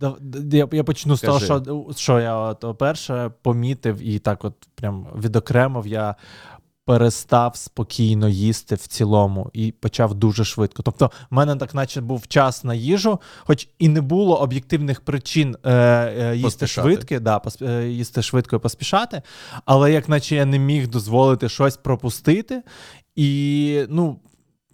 [0.01, 4.45] да- да- я, я почну з того, що, що я от, перше помітив і так
[4.45, 6.15] от прям відокремив, я
[6.87, 10.83] перестав спокійно їсти в цілому і почав дуже швидко.
[10.83, 15.57] Тобто, в мене так, наче був час на їжу, хоч і не було об'єктивних причин
[15.65, 19.23] е, е, їсти швидко, да, пос, е, їсти швидко і поспішати,
[19.65, 22.63] але як наче я не міг дозволити щось пропустити.
[23.17, 24.21] І ну.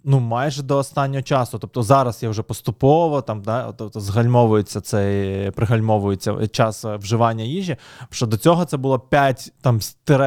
[0.03, 1.59] Ну, майже до останнього часу.
[1.59, 7.77] Тобто зараз я вже поступово там, да, тобто згальмовується цей, пригальмовується час е, вживання їжі.
[8.09, 9.79] Що до цього це було 5 там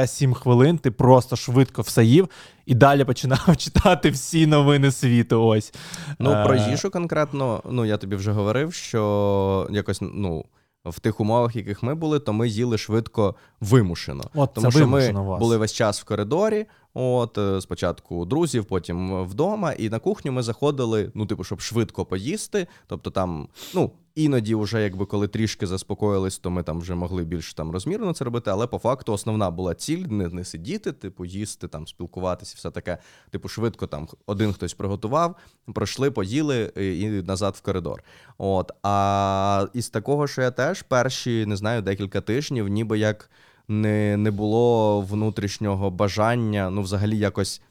[0.07, 2.29] 7 хвилин, ти просто швидко все їв
[2.67, 5.47] і далі починав читати всі новини світу.
[5.47, 5.75] Ось.
[6.19, 10.45] Ну, про Е, їжу конкретно, ну я тобі вже говорив, що якось ну.
[10.87, 14.25] В тих умовах, в яких ми були, то ми їли швидко вимушено.
[14.35, 15.41] От, Тому що ми вимушено у вас.
[15.41, 16.67] були весь час в коридорі.
[16.99, 22.05] От е, спочатку друзів, потім вдома, і на кухню ми заходили, ну, типу, щоб швидко
[22.05, 22.67] поїсти.
[22.87, 27.55] Тобто там, ну, іноді, вже якби коли трішки заспокоїлись, то ми там вже могли більш
[27.55, 28.51] там розмірно це робити.
[28.51, 32.99] Але по факту основна була ціль не, не сидіти, типу, їсти, там, спілкуватися, все таке.
[33.31, 35.37] Типу, швидко там один хтось приготував,
[35.75, 38.03] пройшли, поїли е, і назад в коридор.
[38.39, 43.31] От, а із такого, що я теж перші, не знаю, декілька тижнів, ніби як
[43.69, 47.63] не, не було внутрішнього бажання, ну, взагалі, якось.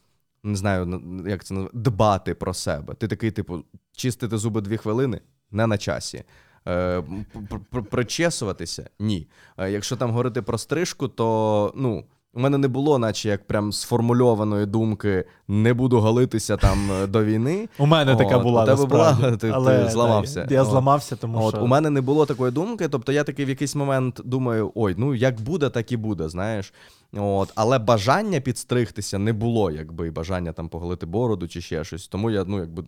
[0.43, 2.93] Не знаю, як це називати, дбати про себе.
[2.93, 6.23] Ти такий, типу, чистити зуби дві хвилини не на часі.
[6.67, 7.03] Е,
[7.34, 9.27] пр- пр- причесуватися ні.
[9.58, 13.71] Е, якщо там говорити про стрижку, то ну, у мене не було, наче як прям
[13.71, 17.69] сформульованої думки не буду галитися там е, до війни.
[17.77, 18.63] У мене така була.
[18.63, 19.21] У тебе насправді.
[19.21, 20.47] була, ти, Але, ти зламався.
[20.49, 20.69] Я От.
[20.69, 22.87] зламався, тому От, що У мене не було такої думки.
[22.87, 26.73] Тобто я такий в якийсь момент думаю, ой, ну як буде, так і буде, знаєш.
[27.13, 32.07] От, Але бажання підстригтися не було, якби бажання там поголити бороду чи ще щось.
[32.07, 32.83] Тому я ну, якби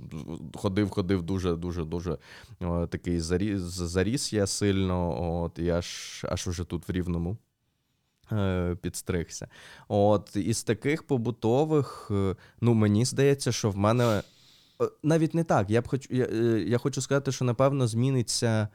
[0.56, 2.18] ходив, ходив дуже, дуже, дуже
[2.62, 5.24] о, такий заріс, заріс я сильно.
[5.44, 7.38] От, і аж аж уже тут в рівному.
[8.32, 9.48] Е, Підстригся.
[9.88, 14.22] От із таких побутових, е, ну мені здається, що в мене
[14.82, 15.70] е, навіть не так.
[15.70, 16.26] Я б хочу, я,
[16.58, 18.68] я хочу сказати, що напевно зміниться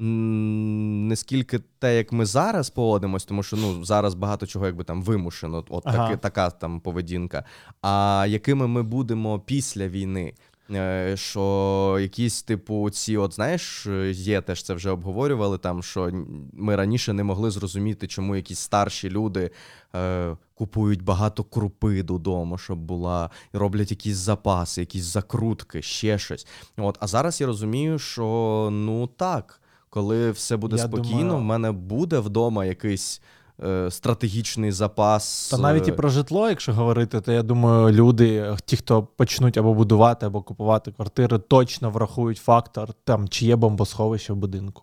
[0.00, 4.84] м, не скільки те, як ми зараз поводимось, тому що ну зараз багато чого якби
[4.84, 6.06] там вимушено, от Ага.
[6.08, 7.44] таки, така там поведінка.
[7.82, 10.34] А якими ми будемо після війни?
[10.70, 15.58] Е, Що якісь, типу, ці, от знаєш, е, є теж це вже обговорювали.
[15.58, 16.10] Там що
[16.52, 19.50] ми раніше не могли зрозуміти, чому якісь старші люди
[19.94, 26.46] е, купують багато крупи додому, щоб була, роблять якісь запаси, якісь закрутки, ще щось.
[26.76, 29.60] От, а зараз я розумію, що ну так,
[29.90, 33.22] коли все буде Я спокійно, думаю- в мене буде вдома якийсь.
[33.62, 35.48] Е, Стратегічний запас.
[35.50, 39.58] Та навіть і е, про житло, якщо говорити, то я думаю, люди, ті, хто почнуть
[39.58, 44.82] або будувати, або купувати квартири, точно врахують фактор, там, чи є бомбосховище в будинку,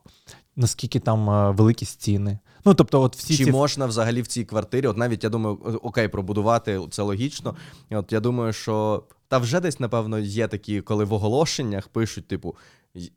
[0.55, 2.39] наскільки там е, великі стіни.
[2.65, 4.87] Ну, тобто, от всі Чи ці можна взагалі в цій квартирі?
[4.87, 7.55] От навіть я думаю, окей, пробудувати це логічно.
[7.91, 12.55] От я думаю, що та вже десь, напевно, є такі, коли в оголошеннях пишуть, типу,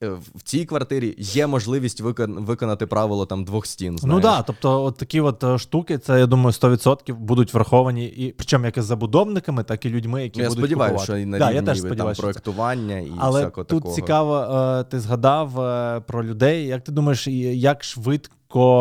[0.02, 3.98] е, в цій квартирі є можливість виконати правило там двох стін.
[4.02, 8.06] Ну так, да, тобто, от такі от е, штуки, це я думаю, 100% будуть враховані,
[8.06, 11.26] і причому як і забудовниками, так і людьми, які Ну, я будуть сподіваюся, що і
[11.26, 13.94] на Да, рівні я теж там, проектування і Але всякого тут такого.
[13.94, 14.36] цікаво,
[14.80, 16.66] е, ти згадав е, про людей.
[16.66, 18.34] Як ти думаєш, як швидко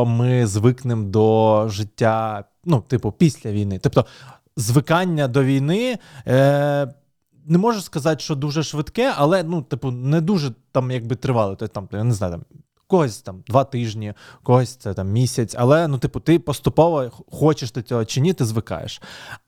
[0.05, 3.79] ми звикнемо до життя, ну, типу, після війни?
[3.83, 4.05] Тобто,
[4.57, 5.97] звикання до війни.
[6.27, 6.93] Е,
[7.45, 11.55] не можу сказати, що дуже швидке, але ну, типу, не дуже там якби тривало.
[11.55, 12.43] Тобто, там, я не знаю, там,
[12.87, 14.13] когось там два тижні,
[14.43, 18.45] когось це там місяць, але ну, типу, ти поступово хочеш до цього чи ні, ти
[18.45, 19.01] звикаєш.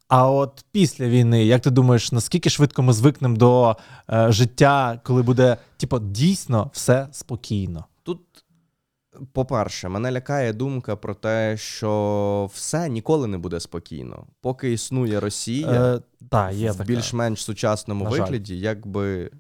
[0.08, 3.78] А от після війни, як ти думаєш, наскільки швидко ми звикнемо до
[4.10, 7.86] е, життя, коли буде типу, дійсно все спокійно?
[9.34, 14.28] По-перше, мене лякає думка про те, що все ніколи не буде спокійно.
[14.42, 15.96] Поки існує Росія.
[15.96, 18.20] Е, та, є в більш-менш сучасному На жаль.
[18.20, 19.32] вигляді, якби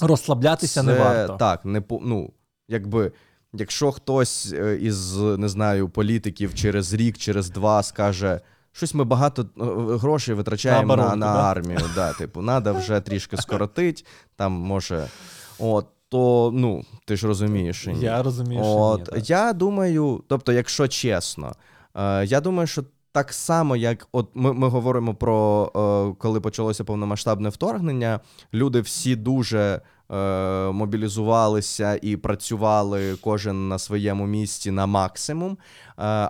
[0.00, 1.36] Розслаблятися не варто.
[1.36, 2.32] Так, не ну,
[2.68, 3.12] якби.
[3.52, 8.40] Якщо хтось е, із не знаю політиків через рік, через два скаже,
[8.72, 9.46] щось ми багато е,
[9.98, 11.42] грошей витрачаємо На на, оборонку, на да?
[11.42, 14.06] армію, да, типу, треба вже трішки скоротить,
[14.36, 15.08] там може.
[15.58, 18.00] От, то ну, ти ж розумієш, ні.
[18.00, 19.30] Я розумію, що От ні, так.
[19.30, 21.52] я думаю, тобто, якщо чесно,
[21.94, 25.64] е, я думаю, що так само, як от ми, ми говоримо про
[26.12, 28.20] е, коли почалося повномасштабне вторгнення,
[28.54, 29.80] люди всі дуже.
[30.12, 35.52] Е, Мобілізувалися і працювали кожен на своєму місці на максимум.
[35.52, 35.58] Е,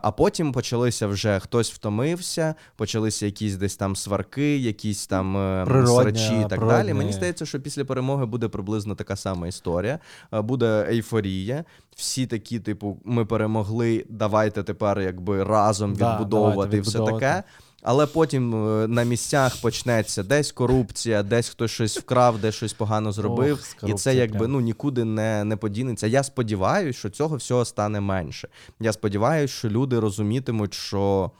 [0.02, 6.40] А потім почалися вже хтось втомився, почалися якісь десь там сварки, якісь там е, срачі
[6.40, 6.94] і так далі.
[6.94, 9.98] Мені здається, що після перемоги буде приблизно така сама історія.
[10.32, 11.64] Е, Буде ейфорія.
[11.96, 17.42] Всі такі, типу, ми перемогли, давайте тепер якби разом Да, відбудовувати і все таке.
[17.82, 23.12] Але потім е, на місцях почнеться десь корупція, десь хтось щось вкрав, десь щось погано
[23.12, 23.76] зробив.
[23.82, 24.52] Ох, і це якби прям.
[24.52, 26.06] ну нікуди не, не подінеться.
[26.06, 28.48] Я сподіваюся, що цього всього стане менше.
[28.80, 31.30] Я сподіваюся, що люди розумітимуть, що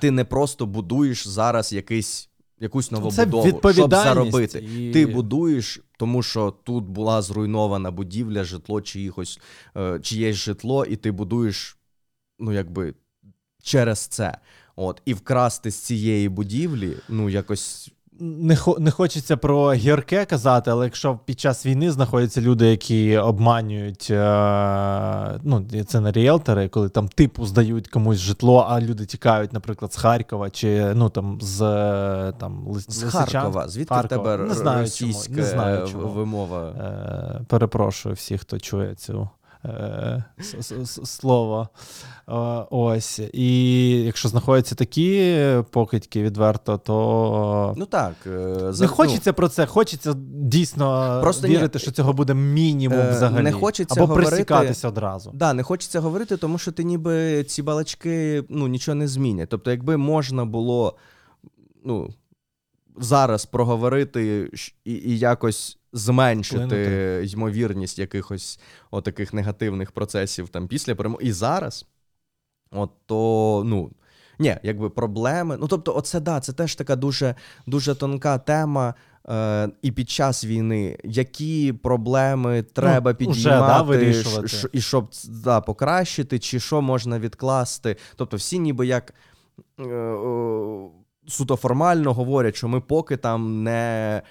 [0.00, 2.26] ти не просто будуєш зараз якийсь.
[2.62, 4.58] Якусь новобудову, щоб заробити.
[4.58, 9.40] і- Ти будуєш, тому що тут була зруйнована будівля, житло чиїхось,
[9.76, 11.78] е, чиєсь житло, і ти будуєш,
[12.38, 12.94] ну якби
[13.62, 14.38] через це.
[14.82, 17.90] От, і вкрасти з цієї будівлі, ну якось.
[18.22, 23.16] не, хо- не хочеться про гірке казати, але якщо під час війни знаходяться люди, які
[23.16, 29.52] обманюють, е, ну це не ріелтори, коли там типу здають комусь житло, а люди тікають,
[29.52, 33.02] наприклад, з Харкова чи ну там з е, там Лис- З.
[33.10, 33.68] Харкова.
[33.68, 34.22] Звідки Харкова.
[34.22, 36.08] в тебе Не знаю російська чому, не знаю чому.
[36.08, 36.68] вимова?
[36.68, 39.28] Е, перепрошую всіх, хто чує цю.
[39.64, 40.24] Е,
[41.04, 41.68] Слово.
[42.28, 42.32] Е,
[42.70, 43.20] Ось.
[43.32, 45.36] І якщо знаходяться такі
[45.70, 48.14] покидьки відверто, то Ну так.
[48.26, 51.56] е, не ну, хочеться про це, хочеться дійсно Просто ні.
[51.56, 53.44] вірити, що цього буде мінімум Е, взагалі.
[53.44, 55.30] не хочеться Або говорити- присікатися одразу.
[55.34, 59.48] Да, не хочеться говорити, тому що ти ніби ці балачки ну, нічого не змінять.
[59.48, 60.96] Тобто, якби можна було
[61.84, 62.08] ну,
[62.98, 64.50] зараз проговорити
[64.84, 67.26] і, і якось зменшити Вплинути.
[67.32, 68.60] ймовірність якихось
[68.90, 71.24] отаких негативних процесів там після перемоги.
[71.24, 71.86] І зараз,
[72.70, 73.90] от то, ну.
[74.38, 75.56] Ні, якби проблеми.
[75.60, 77.34] Ну тобто, оце да, це теж така дуже,
[77.66, 78.94] дуже тонка тема.
[79.28, 85.10] Е, і під час війни, які проблеми треба Ну, уже, піднімати, да, ш- і щоб
[85.28, 87.96] да, покращити, чи що можна відкласти.
[88.16, 89.14] Тобто, всі ніби як
[89.80, 90.88] е, е,
[91.28, 94.22] суто формально говорять, що ми поки там не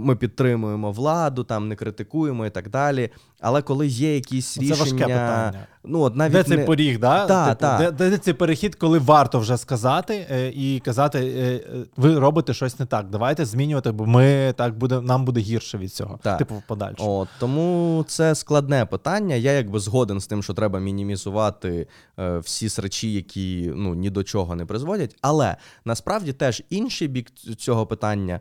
[0.00, 3.10] ми підтримуємо владу, там не критикуємо і так далі.
[3.44, 5.66] Але коли є якісь Це рішення, важке питання.
[5.84, 6.64] ну от навіть Де цей не...
[6.64, 7.26] поріг, да?
[7.26, 7.90] Та, типу, та.
[7.90, 12.54] Де, де цей перехід, коли варто вже сказати е, і казати, е, е, ви робите
[12.54, 13.10] щось не так.
[13.10, 16.18] Давайте змінювати, бо ми так буде, нам буде гірше від цього.
[16.22, 16.38] Так.
[16.38, 17.18] Типу, в подальшому.
[17.18, 19.34] От, тому це складне питання.
[19.34, 21.86] Я якби згоден з тим, що треба мінімізувати
[22.18, 25.16] е, всі срачі, які ну ні до чого не призводять.
[25.20, 28.40] Але насправді теж інший бік цього питання.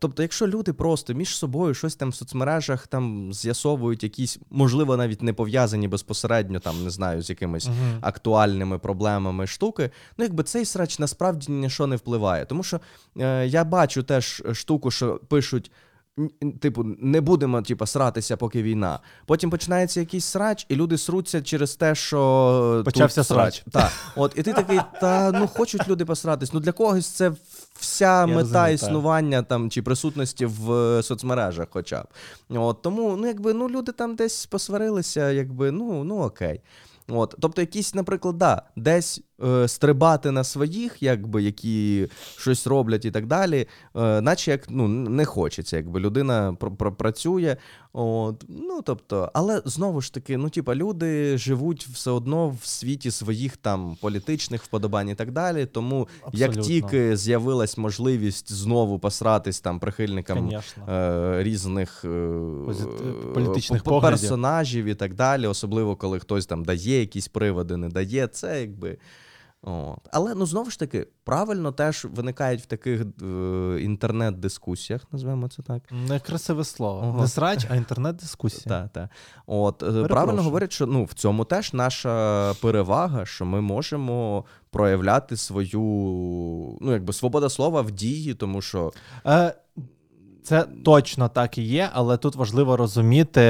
[0.00, 5.22] Тобто, якщо люди просто між собою щось там в соцмережах там з'ясовують, якісь можливо навіть
[5.22, 7.98] не пов'язані безпосередньо, там не знаю, з якимись Мгм.
[8.00, 12.44] актуальними проблемами штуки, ну якби цей срач насправді ні що не впливає.
[12.44, 12.80] Тому що
[13.18, 15.70] е, я бачу теж штуку, що пишуть.
[16.60, 18.98] Типу, не будемо типу, сратися, поки війна.
[19.26, 23.64] Потім починається якийсь срач, і люди сруться через те, що Почався тут срач.
[23.70, 23.92] Так.
[24.16, 26.52] От, і ти такий, та ну хочуть люди посратись.
[26.52, 27.32] Ну для когось це
[27.80, 28.72] вся мета розумію, так.
[28.72, 32.06] існування там чи присутності в е, соцмережах, хоча б.
[32.50, 36.60] От, тому, ну якби ну люди там десь посварилися, якби ну, ну окей.
[37.08, 43.10] От, тобто, якісь, наприклад, да, десь е, стрибати на своїх, якби які щось роблять і
[43.10, 43.66] так далі,
[43.96, 47.56] е, наче як ну не хочеться, якби людина пр- пр- працює.
[47.92, 53.10] От, ну тобто, але знову ж таки, ну типа, люди живуть все одно в світі
[53.10, 55.66] своїх там політичних вподобань і так далі.
[55.66, 60.38] Тому як тільки з'явилась можливість знову посратись там прихильникам
[60.88, 64.18] е, різних е, Позит- політичних п- поглядів.
[64.20, 68.96] персонажів і так далі, особливо коли хтось там дає якісь приводи, не дає, це якби.
[69.62, 70.08] От.
[70.12, 73.26] Але ну знову ж таки, правильно теж виникають в таких е,
[73.80, 75.82] інтернет-дискусіях, назвемо це так.
[76.08, 77.00] Некрасиве слово.
[77.04, 77.20] Ага.
[77.20, 78.80] Не срач, а інтернет-дискусія.
[78.80, 79.10] Так, так.
[79.46, 85.36] От, е, правильно говорять, що ну, в цьому теж наша перевага, що ми можемо проявляти
[85.36, 85.80] свою
[86.80, 88.92] ну, якби свобода слова в дії, тому що
[89.26, 89.54] Е,
[90.42, 93.40] це точно так і є, але тут важливо розуміти,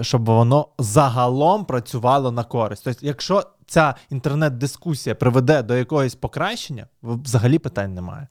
[0.00, 2.84] щоб воно загалом працювало на користь.
[2.84, 8.28] Тобто, якщо ця інтернет-дискусія приведе до якогось покращення, взагалі питань немає.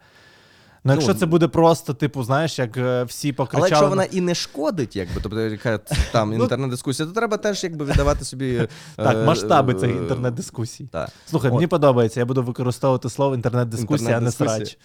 [0.83, 3.61] Ну, якщо Ну, це буде просто, типу, знаєш, як е, всі покричали.
[3.61, 5.77] Але якщо вона і не шкодить, якби тобто яка
[6.11, 10.89] там Ну, інтернет-дискусія, то треба теж якби віддавати собі е, Так, масштаби цих е, інтернет-дискусій.
[11.25, 14.77] Слухай, мені подобається, я буду використовувати слово інтернет-дискусія, а не срач.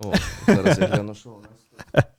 [0.00, 0.12] О,
[0.46, 1.40] зараз я гляну, що у
[1.94, 2.04] нас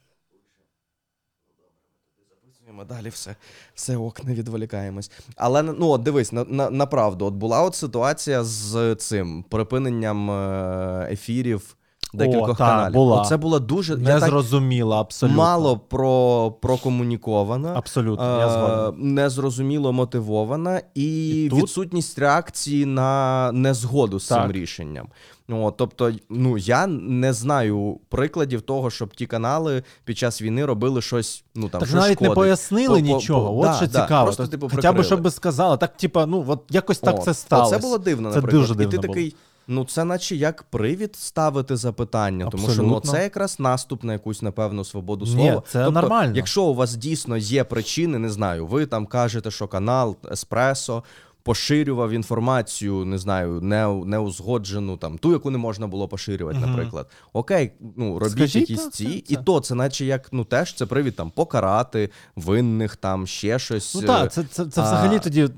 [2.80, 3.36] Записуємо далі все,
[3.74, 5.10] все ок, не відволікаємось.
[5.36, 11.08] Але ну от дивись, на, на, направду, от була от ситуація з цим припиненням е,
[11.12, 11.76] ефірів
[12.14, 12.94] декількох О, та, каналів.
[12.94, 13.24] була.
[13.24, 15.38] Це було дуже я Не так зрозуміло, абсолютно.
[15.42, 17.72] мало про, прокомуніковано.
[17.76, 19.14] Абсолютно, я Е, згоден.
[19.14, 25.08] незрозуміло мотивована і, І відсутність реакції на незгоду з цим рішенням.
[25.52, 31.02] О, тобто, ну я не знаю прикладів того, щоб ті канали під час війни робили
[31.02, 31.44] щось.
[31.54, 33.54] Ну там Так що навіть не пояснили По- нічого.
[33.54, 34.24] по- От да, що да, цікаво.
[34.24, 35.04] просто, Тобто, типу, Хоча б прикрили.
[35.04, 37.76] щоб би сказали, так, типа, ну от якось так От, це сталося.
[37.76, 38.62] Це було дивно, Це наприклад.
[38.62, 39.02] дуже І ти було.
[39.02, 39.34] такий.
[39.72, 44.42] Ну, це наче як привід ставити запитання, тому що ну, це якраз наступ на якусь,
[44.42, 45.62] напевно, свободу Ні, слова.
[45.68, 46.32] це тобто, нормально.
[46.36, 51.02] Якщо у вас дійсно є причини, не знаю, ви там кажете, що канал Еспресо
[51.42, 56.66] поширював інформацію, не знаю, не, неузгоджену, там, ту, яку не можна було поширювати, угу.
[56.66, 57.10] наприклад.
[57.32, 59.42] Окей, ну робіть Скажіть, якісь ці, і це.
[59.42, 63.94] то це, наче як ну теж це привід там покарати винних, там ще щось.
[63.94, 65.48] Ну е, так, це, це, це а- взагалі тоді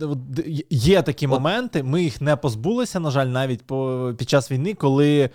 [0.70, 1.82] є такі моменти.
[1.82, 5.30] Ми їх не позбулися, на жаль, навіть по, під час війни, коли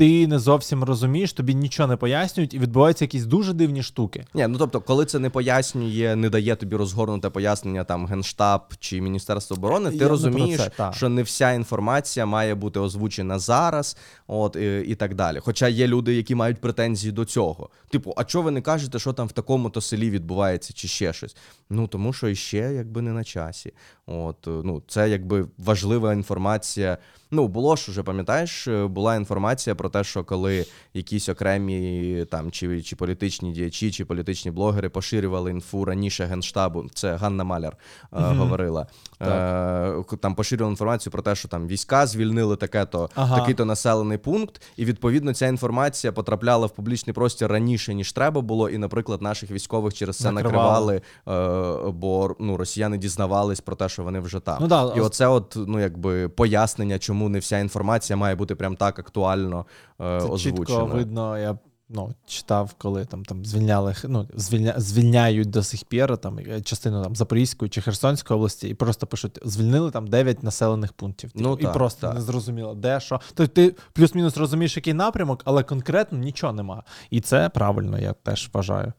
[0.00, 4.26] ти не зовсім розумієш, тобі нічого не пояснюють, і відбуваються якісь дуже дивні штуки.
[4.34, 9.00] Ні, ну тобто, коли це не пояснює, не дає тобі розгорнуте пояснення там Генштаб чи
[9.00, 10.92] Міністерство оборони, Я ти не розумієш, це, та.
[10.92, 13.96] що не вся інформація має бути озвучена зараз,
[14.26, 15.38] от і, і так далі.
[15.40, 17.70] Хоча є люди, які мають претензії до цього.
[17.90, 21.36] Типу, а чого ви не кажете, що там в такому-то селі відбувається, чи ще щось?
[21.70, 23.72] Ну тому що іще якби не на часі.
[24.06, 26.98] От ну це якби важлива інформація.
[27.32, 32.50] Ну було ж уже, пам'ятаєш, е, була інформація про те, що коли якісь окремі там
[32.50, 37.76] чи чи політичні діячі, чи політичні блогери поширювали інфу раніше генштабу, це Ганна Маляр е,
[38.20, 38.86] говорила.
[39.22, 43.38] Е, Там поширювали інформацію про те, що там війська звільнили таке-то, Ага.
[43.38, 48.68] такий-то населений пункт, і відповідно ця інформація потрапляла в публічний простір раніше, ніж треба було.
[48.68, 51.00] І, наприклад, наших військових через це Накривали.
[51.26, 54.58] накривали, е, бо ну, росіяни дізнавались про те, що вони вже там.
[54.60, 58.76] Ну да, і оце, от ну якби пояснення, чому не вся інформація має бути прям
[58.76, 59.66] так актуально
[60.00, 60.56] е, Це озвучена.
[60.58, 61.58] чітко видно, я
[61.90, 67.02] ну, читав, коли там, там звільняли, ну, звільня, звільняють до сих пір там, е, частину
[67.02, 71.30] там, Запорізької чи Херсонської області, і просто пишуть: звільнили там 9 населених пунктів.
[71.30, 72.14] Типу, Ну, і так, просто так.
[72.14, 73.20] не зрозуміло, де що.
[73.34, 76.82] Тобто ти плюс-мінус розумієш, який напрямок, але конкретно нічого нема.
[77.10, 78.92] І це правильно, я теж вважаю.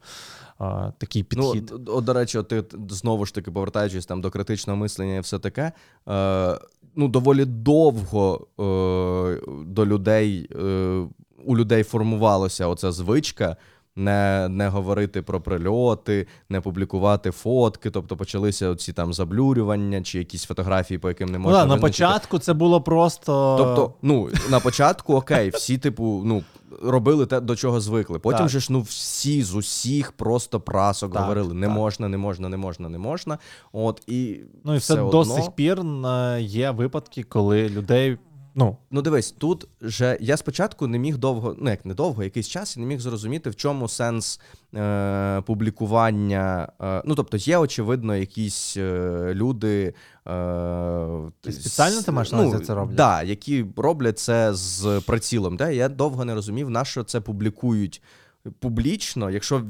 [0.64, 1.70] А, такий підхід.
[1.72, 5.20] Ну, от, до речі, от ти знову ж таки повертаючись там до критичного мислення і
[5.20, 5.72] все таке.
[6.10, 6.60] Е,
[6.96, 11.08] ну, доволі довго е, до людей е,
[11.46, 13.56] у людей формувалася оця звичка.
[13.96, 20.44] Не, не говорити про прильоти, не публікувати фотки, тобто почалися ці там заблюрювання чи якісь
[20.44, 23.56] фотографії, по яким не ну, можна да, на початку це було просто.
[23.58, 26.44] Тобто, ну на початку окей, всі, типу, ну
[26.84, 28.20] робили те, до чого звикли.
[28.20, 28.50] Потім Так.
[28.50, 31.76] же ж ну всі з усіх просто прасок Так, говорили: не так.
[31.76, 33.38] можна, не можна, не можна, не можна.
[33.74, 38.18] От і ну і все, до одно- сих пір е, є випадки, коли людей.
[38.56, 42.48] Ну, Ну, дивись, тут же я спочатку не міг довго, ну як не довго, якийсь
[42.48, 44.40] час я не міг зрозуміти, в чому сенс
[44.76, 46.72] е, публікування.
[46.82, 49.94] Е, ну, тобто, є, очевидно, якісь е, люди.
[50.28, 52.96] Е, І спеціально ти маєш ну, це роблять?
[52.96, 55.58] Да, які роблять це з прицілом.
[55.58, 55.70] Да?
[55.70, 58.02] Я довго не розумів, на що це публікують
[58.60, 59.64] публічно, якщо.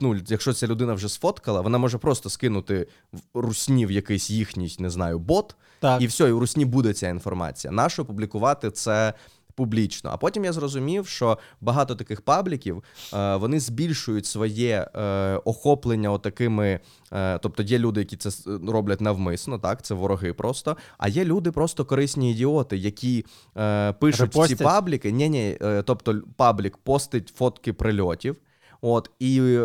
[0.00, 4.76] Ну, якщо ця людина вже сфоткала, вона може просто скинути в русні в якийсь їхній,
[4.78, 6.02] не знаю, бот, так.
[6.02, 7.72] і все, і у Русні буде ця інформація.
[7.72, 9.14] Нащо публікувати це
[9.54, 10.10] публічно?
[10.12, 12.82] А потім я зрозумів, що багато таких пабліків
[13.14, 16.80] е, вони збільшують своє е, охоплення отакими.
[17.12, 18.30] Е, тобто є люди, які це
[18.68, 20.76] роблять навмисно, так, це вороги просто.
[20.98, 23.24] А є люди, просто корисні ідіоти, які
[23.56, 25.12] е, пишуть в ці пабліки.
[25.12, 28.36] Ні, ні, тобто паблік постить фотки прильотів.
[28.80, 29.58] От, і,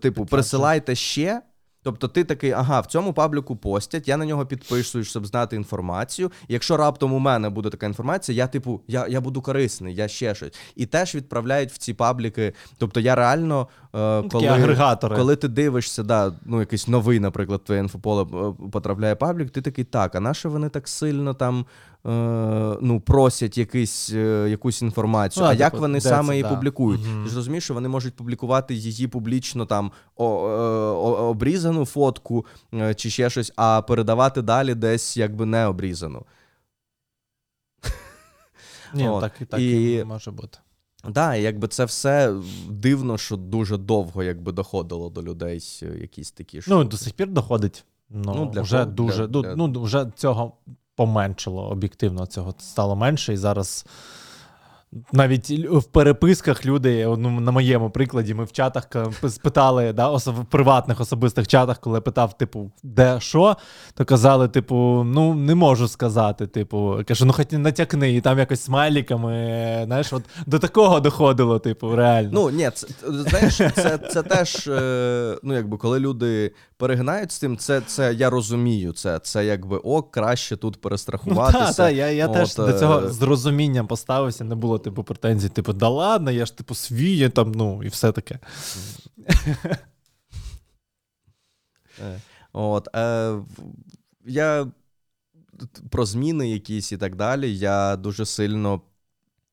[0.00, 1.42] типу, присилайте ще.
[1.88, 6.30] Тобто ти такий, ага, в цьому пабліку постять, я на нього підписуюсь, щоб знати інформацію.
[6.48, 10.08] І якщо раптом у мене буде така інформація, я типу, я, я буду корисний, я
[10.08, 10.52] ще щось.
[10.76, 12.52] І теж відправляють в ці пабліки.
[12.78, 15.16] Тобто я реально, е, коли, агрегатори.
[15.16, 19.84] коли ти дивишся, да, ну якийсь новий, наприклад, твоє інфополе е, потрапляє паблік, ти такий,
[19.84, 21.66] так, а на що вони так сильно там
[22.80, 25.44] ну, просять якийсь, е, якусь інформацію?
[25.44, 26.48] Ну, а да, як вони де саме її да.
[26.48, 27.00] публікують?
[27.00, 27.24] Мгм.
[27.24, 30.50] Ти ж розумієш, що вони можуть публікувати її публічно там о, е,
[30.90, 36.22] о- обрізану фотку е, чи ще щось, а передавати далі десь якби не обрізану.
[38.94, 39.20] Ні, От.
[39.20, 40.58] так, і так І- може бути.
[41.08, 42.34] Да, якби це все
[42.70, 47.28] дивно, що дуже довго якби доходило до людей е, якісь такі Ну, до сих пір
[47.28, 47.84] доходить.
[48.10, 48.90] Ну, Ну, для вже кого?
[48.90, 49.26] дуже.
[49.26, 50.52] Для- ну, для- Ну, вже цього
[50.98, 53.86] поменшило об'єктивно, цього стало менше, і зараз.
[55.12, 58.88] Навіть в переписках люди, ну, на моєму прикладі, ми в чатах
[59.28, 63.56] спитали, да, осо- в приватних особистих чатах, коли я питав, типу, де що,
[63.94, 66.46] то казали, типу, ну не можу сказати.
[66.46, 69.32] Типу, Я кажу, ну хоч натякни, і там якось смайліками,
[69.86, 72.30] знаєш, от до такого доходило, типу, реально.
[72.32, 77.56] Ну ні, це знаєш, це, це теж, е, ну якби коли люди перегинають з тим,
[77.56, 78.92] це, це я розумію.
[78.92, 81.58] Це це якби о, краще тут Ну, перестрахуватися.
[81.66, 85.48] та, та, я, я теж до цього е, з розумінням поставився, не було типу претензій,
[85.48, 88.38] типу, да ладно, я ж типу свій, там, ну, і все таке.
[92.00, 92.20] Е,
[92.52, 93.38] От, е,
[94.26, 94.66] я
[95.90, 97.58] про зміни якісь і так далі.
[97.58, 98.80] Я дуже сильно,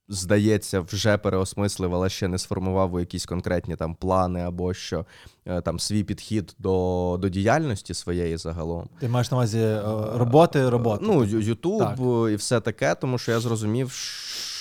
[0.07, 5.05] здається, вже переосмислив, але ще не сформував у якісь конкретні там плани або що
[5.45, 8.89] е, там свій підхід до, до діяльності своєї загалом.
[8.99, 9.81] Ти маєш на увазі е,
[10.13, 11.05] роботи, роботи.
[11.07, 11.23] Ну.
[11.25, 11.99] Ютуб Так.
[12.31, 14.54] і все таке, тому що я зрозумів, що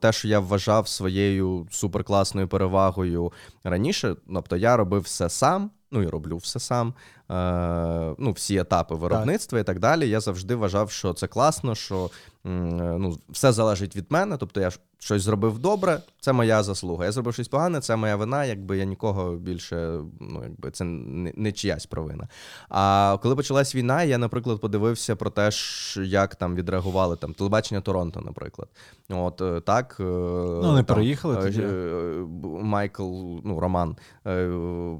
[0.00, 3.32] те, що я вважав своєю суперкласною перевагою
[3.64, 6.94] раніше, тобто я робив все сам, ну і роблю все сам.
[7.32, 10.08] Е, ну, всі етапи виробництва і так далі.
[10.08, 12.10] Я завжди вважав, що це класно, що
[12.46, 12.48] е,
[12.98, 14.36] ну, все залежить від мене.
[14.36, 17.04] Тобто я щось зробив добре, це моя заслуга.
[17.04, 18.44] Я зробив щось погане, це моя вина.
[18.44, 22.28] Якби я нікого більше, ну якби це не, не чиясь провина.
[22.68, 25.50] А коли почалась війна, я, наприклад, подивився про те,
[25.96, 28.68] як там відреагували там телебачення Торонто, наприклад.
[29.10, 29.96] От е, так.
[29.98, 31.62] Ну, вони переїхали тоді.
[32.62, 33.02] Майкл,
[33.44, 33.96] ну, Роман,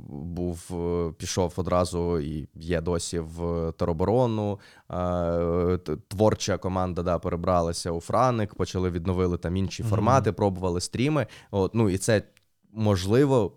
[0.09, 0.71] був,
[1.19, 4.61] пішов одразу і є досі в тероборону.
[6.09, 11.27] Творча команда да, перебралася у Франик, почали відновили там інші формати, пробували стріми.
[11.51, 12.23] От, Ну і це
[12.73, 13.53] можливо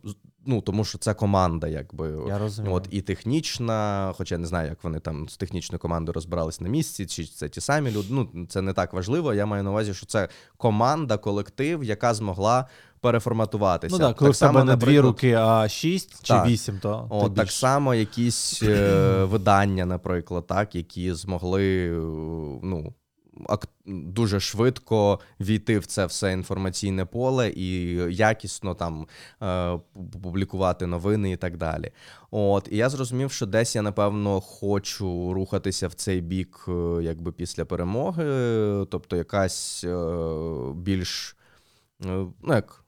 [0.46, 2.76] ну тому що це команда, якби Я розумію.
[2.76, 6.70] от і технічна, хоча я не знаю, як вони там з технічною командою розбирались на
[6.70, 8.08] місці, чи це ті самі люди.
[8.10, 9.34] Ну це не так важливо.
[9.34, 12.68] Я маю на увазі, що це команда, колектив, яка змогла.
[13.02, 13.96] Переформатуватися.
[13.96, 17.30] Ну так, коли так в тебе не дві руки, а шість чи вісім, то О,
[17.30, 21.89] так само якісь е, видання, наприклад, так, які змогли
[22.64, 22.93] ну,
[23.86, 29.07] дуже швидко війти в це все інформаційне поле і якісно там
[29.41, 29.79] е,
[30.23, 31.91] публікувати новини і так далі.
[32.31, 36.71] От і я зрозумів, що десь я напевно хочу рухатися в цей бік, е,
[37.01, 38.25] якби після перемоги,
[38.89, 40.17] тобто якась е,
[40.75, 41.38] більш
[41.99, 42.83] ну як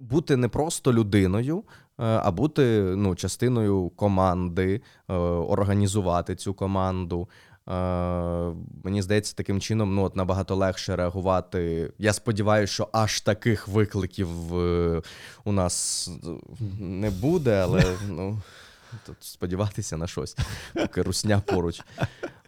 [0.00, 1.64] бути не просто людиною.
[1.96, 7.28] А бути ну, частиною команди, організувати цю команду,
[8.84, 11.92] Мені здається, таким чином ну, от набагато легше реагувати.
[11.98, 15.02] Я сподіваюся, що аж таких викликів е,
[15.44, 16.10] у нас
[16.78, 18.42] не буде, але ну,
[19.06, 20.36] тут сподіватися на щось,
[20.74, 21.80] поки русня поруч.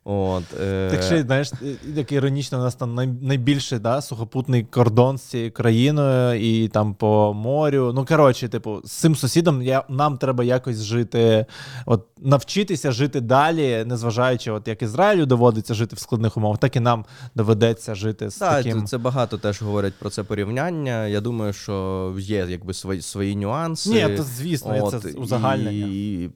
[0.06, 0.90] От, е...
[0.90, 1.52] Так ще, знаєш,
[1.94, 7.34] як іронічно, у нас там найбільший да, сухопутний кордон з цією країною і там по
[7.34, 7.92] морю.
[7.94, 11.46] Ну, коротше, типу, з цим сусідом я, нам треба якось жити,
[11.86, 16.80] от навчитися жити далі, незважаючи, от як Ізраїлю доводиться жити в складних умовах, так і
[16.80, 18.86] нам доведеться жити з так, таким.
[18.86, 21.06] Це багато теж говорять про це порівняння.
[21.06, 23.90] Я думаю, що є якби свої свої нюанси.
[23.90, 25.86] Ні, то звісно, от, це узагальнення.
[25.90, 26.30] І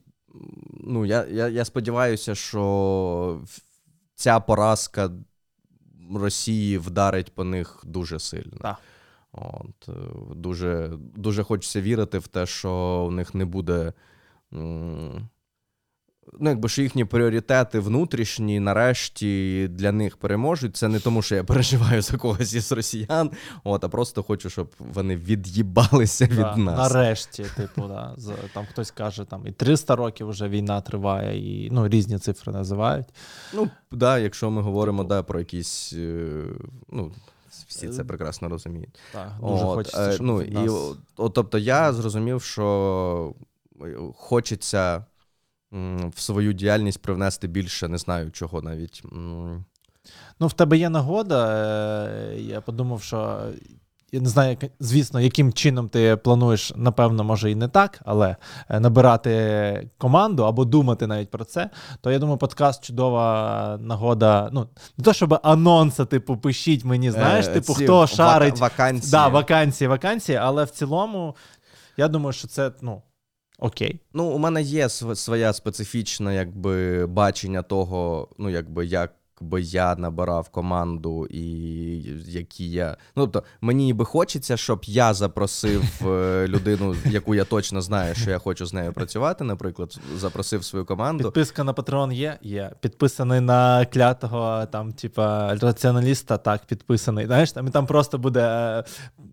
[0.81, 3.41] ну, я, я, я сподіваюся, що
[4.15, 5.11] ця поразка
[6.15, 8.59] Росії вдарить по них дуже сильно.
[8.61, 8.77] Так.
[9.33, 9.93] От, е,
[10.35, 13.93] Дуже дуже хочеться вірити в те, що у них не буде
[16.41, 20.77] ну, якби що їхні пріоритети внутрішні, нарешті для них переможуть.
[20.77, 23.31] Це не тому, що я переживаю за когось із росіян,
[23.65, 26.93] от, а просто хочу, щоб вони від'їбалися да, від нас.
[26.93, 28.17] Нарешті, типу, да,
[28.55, 33.07] там хтось каже, там і 300 років вже війна триває, і ну, різні цифри називають.
[33.55, 35.93] Ну, да, якщо ми говоримо да, про якісь.
[35.93, 36.45] Е,
[36.93, 37.13] ну,
[37.69, 38.99] всі це прекрасно розуміють.
[39.13, 40.65] Так, дуже от, хочеться, е, щоб ну, нас...
[40.65, 43.35] і, от, Тобто я зрозумів, що
[44.15, 45.05] хочеться
[46.17, 49.03] в свою діяльність привнести більше, не знаю чого навіть.
[50.41, 51.49] Ну, в тебе є нагода.
[52.09, 53.41] Е, я подумав, що.
[54.13, 58.37] Я не знаю, звісно, яким чином ти плануєш, напевно, може і не так, але
[58.69, 61.71] е, набирати команду або думати навіть про це.
[62.01, 64.49] То я думаю, подкаст чудова нагода.
[64.53, 69.11] Ну, не то, щоб анонси, типу, пишіть мені, знаєш, е, типу, хто шарить вакансії.
[69.11, 71.37] Да, вакансії, вакансії, але в цілому,
[71.97, 73.03] я думаю, що це ну,
[73.59, 74.01] Окей.
[74.13, 80.49] Ну, у мене є своя специфічна, якби бачення того, ну якби як би я набирав
[80.49, 81.43] команду, і
[82.27, 82.97] які я.
[83.17, 88.31] Ну, тобто, мені ніби хочеться, щоб я запросив е, людину, яку я точно знаю, що
[88.31, 89.45] я хочу з нею працювати.
[89.45, 91.25] Наприклад, запросив свою команду.
[91.25, 92.39] Підписка на Patreon є?
[92.43, 92.73] Є.
[92.81, 97.27] Підписаний на клятого там, типа, раціоналіста, так, підписаний.
[97.27, 98.85] Знаєш, там і там просто буде е,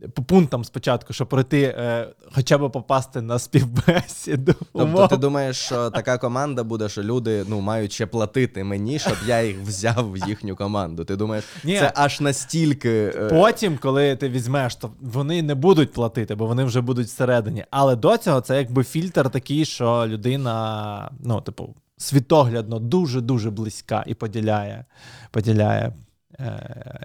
[0.08, 4.54] по пунктам спочатку, щоб пройти, е, хоча б попасти на співбесіду.
[4.74, 9.18] Тобто, ти думаєш, що така команда буде, що люди ну, мають ще платити мені, щоб
[9.28, 11.06] я їх взяв в їхню команду.
[11.06, 11.80] Ти думаєш, Ні.
[11.80, 13.14] це аж настільки.
[13.16, 17.66] Е, Потім, коли ти візьмеш, то вони не будуть платити, бо вони вже будуть всередині.
[17.72, 24.04] Але до цього це якби фільтр такий, що людина, ну, типу, світоглядно дуже дуже близька
[24.08, 24.86] і поділяє,
[25.32, 25.94] поділяє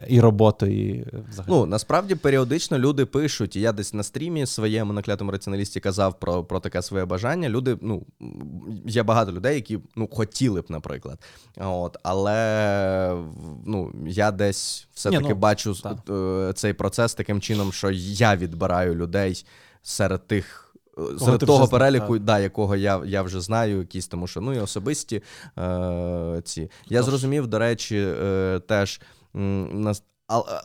[0.09, 1.53] і роботу, і взагалі.
[1.53, 6.45] Ну, насправді періодично люди пишуть, і я десь на стрімі своєму наклятому раціоналісті казав про
[6.45, 7.49] про таке своє бажання.
[7.49, 8.07] Люди, ну,
[8.87, 11.19] є багато людей, які ну, хотіли б, наприклад.
[11.57, 13.17] От, Але
[13.67, 15.99] ну, я десь все-таки ну, бачу так.
[16.11, 19.45] Е, цей процес таким чином, що я відбираю людей
[19.83, 20.67] серед тих.
[21.19, 25.23] Серед того переліку, да, якого я я вже знаю, якісь тому що ну і особисті
[25.59, 26.71] е, ці.
[26.89, 29.01] Я зрозумів, до речі, е, теж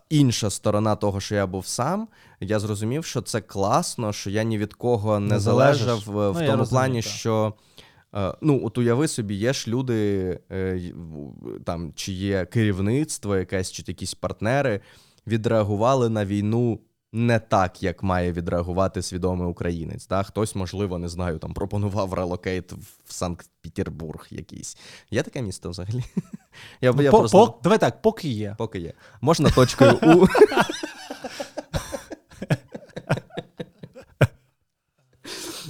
[0.10, 2.08] інша сторона того, що я був сам,
[2.40, 6.34] я зрозумів, що це класно, що я ні від кого не, не залежав в, ну,
[6.34, 7.12] тому розумію, плані, так.
[7.12, 7.54] що.
[8.16, 10.82] Е, ну, от уяви собі, є ж люди, е,
[11.66, 14.80] там, чи є керівництво, якесь, чи якісь партнери,
[15.28, 16.80] відреагували на війну
[17.14, 20.08] не так, як має відреагувати свідомий українець.
[20.08, 20.24] Да?
[20.24, 22.72] Хтось, можливо, не знаю, там пропонував relocate
[23.06, 24.78] в Санкт-Петербург якийсь.
[25.12, 26.04] Є таке місто взагалі?
[26.82, 27.48] Я, ну, я по, просто...
[27.48, 28.56] по, Давай так, поки є.
[28.58, 28.94] Поки є.
[29.22, 30.28] Можна точкою У.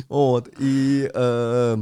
[0.10, 1.78] От, і е,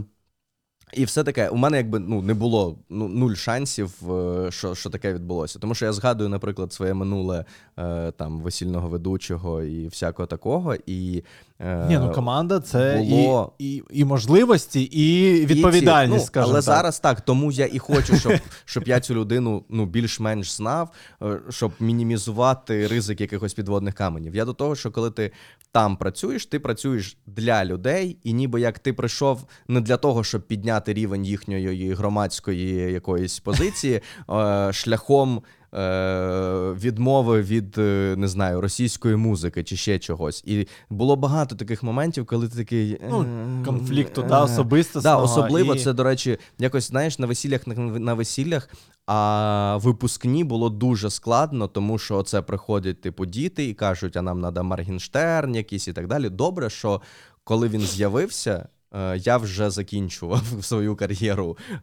[0.96, 4.90] І все таке, у мене якби ну не було ну, нуль шансів, е, що що
[4.90, 5.60] таке відбулося.
[5.60, 7.46] Тому що я згадую, наприклад, своє минуле
[7.80, 10.76] е, там весільного ведучого і всякого такого.
[10.86, 11.24] І
[11.60, 13.54] Ні, ну команда це було...
[13.60, 16.30] і і, і можливості, і відповідальність.
[16.30, 16.62] І ці, ну, Але так.
[16.62, 18.34] зараз так, тому я і хочу, щоб
[18.66, 20.90] щоб я цю людину ну більш-менш знав,
[21.22, 24.36] е, щоб мінімізувати ризик якихось підводних каменів.
[24.36, 25.32] Я до того, що коли ти
[25.72, 30.48] там працюєш, ти працюєш для людей, і ніби як ти прийшов не для того, щоб
[30.48, 35.42] підняти рівень їхньої громадської якоїсь позиції е, шляхом.
[35.76, 41.84] Е, відмови від е, не знаю російської музики чи ще чогось, і було багато таких
[41.84, 43.26] моментів, коли ти такий ну,
[43.66, 45.80] конфлікту да, особисто да, особливо і...
[45.80, 48.70] це до речі, якось знаєш на весіллях на весіллях.
[49.06, 54.42] А випускні було дуже складно, тому що це приходять типу діти і кажуть, а нам
[54.42, 56.30] треба Маргінштерн якийсь і так далі.
[56.30, 57.02] Добре, що
[57.44, 58.73] коли він з'явився, Е,
[59.16, 61.58] я вже закінчував свою кар'єру.
[61.72, 61.80] Е,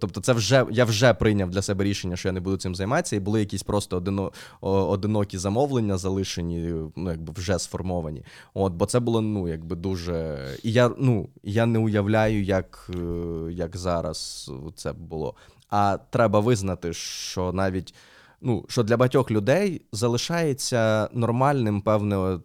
[0.00, 3.16] тобто, це вже я вже прийняв для себе рішення, що я не буду цим займатися,
[3.16, 8.24] і були якісь просто одино, одинокі замовлення залишені, ну якби вже сформовані.
[8.54, 10.38] От, Бо це було ну якби дуже.
[10.62, 15.34] І я ну, я не уявляю, як, е, як зараз це було.
[15.70, 17.94] А треба визнати, що навіть
[18.40, 22.38] ну, що для багатьох людей залишається нормальним певне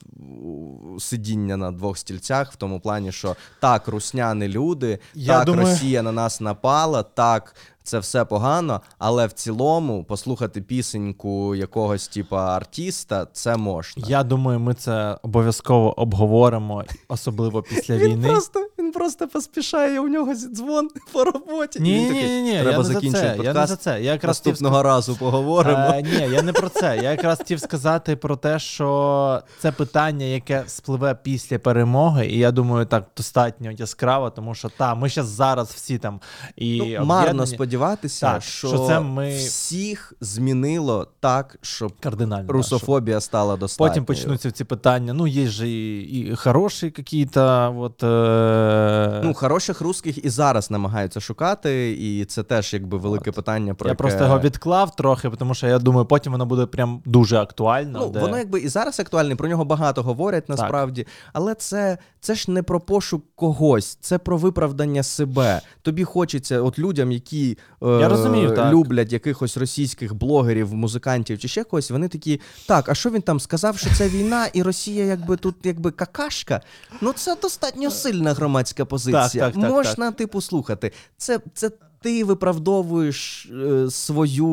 [0.99, 5.67] сидіння на двох стільцях, в тому плані, що так, русняни люди, Я так, думаю...
[5.67, 12.55] Росія на нас напала, так, це все погано, але в цілому послухати пісеньку якогось типа
[12.55, 14.03] артіста це можна.
[14.07, 18.27] Я думаю, ми це обов'язково обговоримо, особливо після він війни.
[18.27, 21.79] Просто, Він просто поспішає, у нього дзвон по роботі.
[21.79, 23.39] Ні, він такий, ні, ні, треба я закінчити.
[23.43, 24.01] Я не за це.
[24.01, 25.77] Я якраз Наступного разу поговоримо.
[25.77, 26.99] А, ні, я не про це.
[27.03, 32.51] Я якраз хотів сказати про те, що це питання, яке спливе після перемоги, і я
[32.51, 36.19] думаю, так достатньо яскраво, тому що та, ми зараз зараз всі там
[36.55, 43.17] і ну, марно сподіватися, так, що, що це ми всіх змінило так, щоб кардинально русофобія
[43.17, 43.91] да, стала достатньою.
[43.91, 45.13] Потім почнуться ці питання.
[45.13, 49.21] Ну, є ж і, і хороші якісь, от, е...
[49.23, 53.35] ну, хороших русських і зараз намагаються шукати, і це теж якби велике от.
[53.35, 53.73] питання.
[53.73, 53.97] про Я яке...
[53.97, 57.99] просто його відклав трохи, тому що я думаю, потім воно буде прям дуже актуально.
[57.99, 58.19] Ну, де...
[58.19, 61.13] Воно якби і зараз актуальне, про нього багато говорять насправді, так.
[61.33, 65.61] але це це ж не про пошук когось, це про виправдання себе.
[65.81, 68.73] Тобі хочеться, от людям, які е, я розумію, так.
[68.73, 73.39] люблять якихось російських блогерів, музикантів чи ще когось, вони такі, так, а що він там
[73.39, 76.61] сказав, що це війна, і Росія, якби тут якби какашка.
[77.01, 79.45] Ну це достатньо сильна громадська позиція.
[79.45, 80.91] Так, так, Можна, так, типу, слухати.
[81.17, 81.71] Це це.
[82.03, 84.49] Ти виправдовуєш е, свою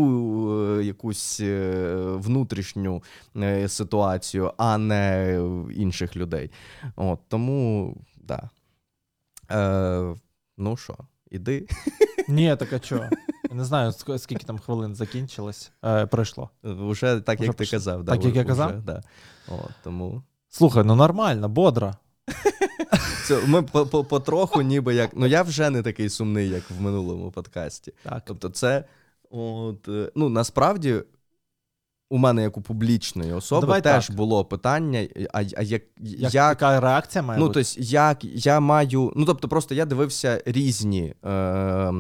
[0.79, 3.03] е, якусь е, внутрішню
[3.37, 5.41] е, ситуацію, а не
[5.77, 6.51] інших людей.
[6.97, 8.51] От Тому, да.
[9.51, 10.15] Е,
[10.59, 10.97] Ну що,
[11.31, 11.67] іди.
[12.29, 13.05] Ні, так а чого?
[13.51, 15.73] Не знаю, скільки там хвилин закінчилось.
[15.85, 16.51] Е, Пройшло.
[16.63, 18.05] Уже так, Уже як ти казав.
[18.05, 18.71] Так, да, як я казав?
[18.71, 19.03] Уже, да.
[19.49, 20.23] О, тому...
[20.49, 21.95] Слухай, ну нормально, бодро.
[23.25, 25.11] Це, Ми потроху, ніби як.
[25.15, 27.93] Ну я вже не такий сумний, як в минулому подкасті.
[28.03, 28.23] Так.
[28.27, 28.85] Тобто, це
[29.31, 31.03] от, е, ну насправді.
[32.11, 34.17] У мене, як у публічної особи, Давай теж так.
[34.17, 37.65] було питання, а, а як, як, яка реакція має ну, бути?
[37.65, 39.13] тобто, як я маю.
[39.17, 41.15] Ну, тобто, просто я дивився різні.
[41.25, 41.93] Е,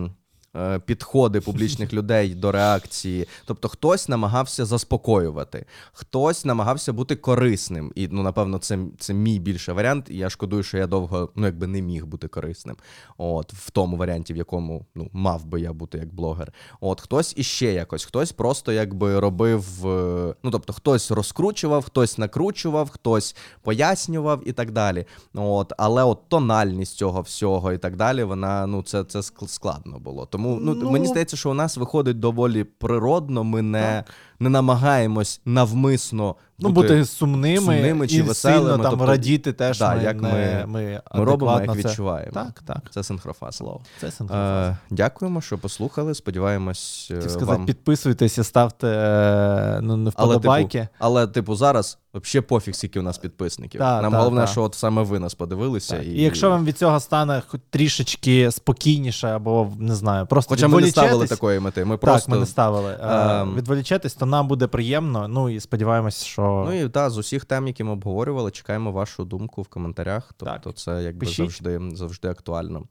[0.86, 3.28] підходи публічних людей до реакції.
[3.44, 7.92] Тобто, хтось намагався заспокоювати, хтось намагався бути корисним.
[7.94, 10.06] І ну, напевно, це це мій більший варіант.
[10.11, 12.76] І я шкодую, що я довго ну, якби не міг бути корисним.
[13.18, 16.52] От в тому варіанті, в якому ну, мав би я бути як блогер.
[16.80, 19.86] От хтось іще якось, хтось просто якби робив.
[19.86, 25.04] Е, ну тобто, хтось розкручував, хтось накручував, хтось пояснював і так далі.
[25.34, 30.26] От, але от тональність цього всього і так далі, вона ну це це складно було.
[30.26, 33.44] Тому ну, ну мені здається, що у нас виходить доволі природно.
[33.44, 34.05] Ми не
[34.40, 38.61] не намагаємось навмисно ну, бути, бути сумними, сумними чи і веселими.
[38.61, 39.78] Сильно там тобто, радіти теж.
[39.78, 41.78] Да, ми, як не, ми, ми, ми робимо, як це.
[41.78, 42.32] відчуваємо.
[42.32, 42.78] Так, так.
[42.90, 43.62] Це синхрофаз.
[44.00, 44.68] Це синхрофаз.
[44.68, 46.14] Е, Дякуємо, що послухали.
[46.14, 47.04] Сподіваємось.
[47.09, 47.66] Хотів сказати, вам...
[47.66, 50.78] підписуйтесь і ставте е, ну, не вподобайки.
[50.78, 53.78] Але, типу, але, типу, зараз взагалі пофіг, скільки у нас підписників.
[53.78, 54.46] Та, Нам та, головне, та.
[54.46, 55.98] що от саме ви нас подивилися.
[55.98, 56.09] І...
[56.09, 60.80] і якщо вам від цього стане хоч трішечки спокійніше, або не знаю, просто Хоча ми
[60.80, 61.84] не ставили такої мети.
[61.84, 62.26] Ми просто...
[62.26, 62.98] Так, ми не ставили.
[63.02, 63.54] Ем...
[63.54, 65.28] Відволічетесь, то нам буде приємно.
[65.28, 66.47] Ну і сподіваємось, що.
[66.49, 70.32] Ну і так, з усіх тем, які ми обговорювали, чекаємо вашу думку в коментарях.
[70.36, 70.74] Тобто, так.
[70.74, 72.82] це якби завжди завжди актуально.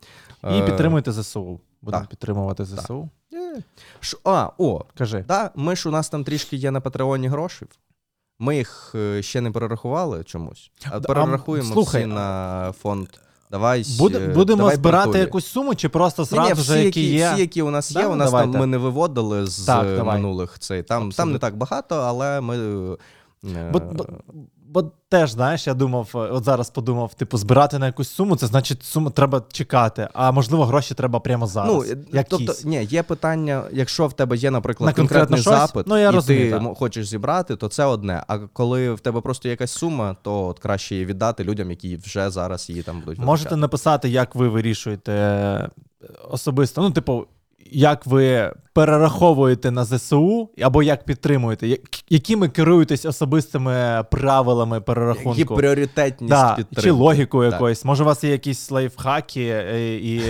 [0.43, 1.59] І е, підтримуйте ЗСУ.
[1.81, 2.09] Будемо так.
[2.09, 3.09] підтримувати ЗСУ.
[3.31, 3.63] Так.
[3.99, 5.25] Ш, а, о, кажи.
[5.27, 7.67] Да, Ми ж у нас там трішки є на Патреоні грошей.
[8.39, 13.07] Ми їх е, ще не перерахували чомусь, а перерахуємо слухай, всі на фонд
[13.51, 15.21] Давай Буде, е, будемо давай збирати Портулі.
[15.21, 17.31] якусь суму, чи просто зразу всі, вже які які, є?
[17.31, 18.51] всі, які у нас Да, є, у нас давайте.
[18.51, 20.83] там ми не виводили з Так, е, минулих цей.
[20.83, 22.57] Там, там не так багато, але ми.
[23.45, 24.05] Е, Бо, бо,
[24.69, 28.47] бо теж, знаєш, я думав, е, от зараз подумав, типу, збирати на якусь суму, це
[28.47, 30.07] значить, суму треба чекати.
[30.13, 31.73] А можливо, гроші треба прямо зараз.
[31.73, 32.29] Ну, е, якісь.
[32.29, 35.53] тобто, ні, є питання, якщо в тебе є, наприклад, На конкретний щось?
[35.53, 36.77] запит, Ну, я і розумію, ти так.
[36.77, 38.23] хочеш зібрати, то це одне.
[38.27, 42.29] А коли в тебе просто якась сума, то от краще її віддати людям, які вже
[42.29, 43.19] зараз її там будуть.
[43.19, 43.55] Можете витрачати.
[43.61, 45.69] написати, як ви вирішуєте
[46.29, 46.81] особисто.
[46.81, 47.25] Ну, типу,
[47.71, 51.77] як ви перераховуєте на ЗСУ, або як підтримуєте,
[52.09, 55.39] якими керуєтесь особистими правилами перерахунку?
[55.39, 56.81] Які пріоритетність Да, підтримки.
[56.81, 57.53] чи логікою Так.
[57.57, 57.85] якоюсь.
[57.85, 60.21] Може, у вас є якісь лайфхаки е, і,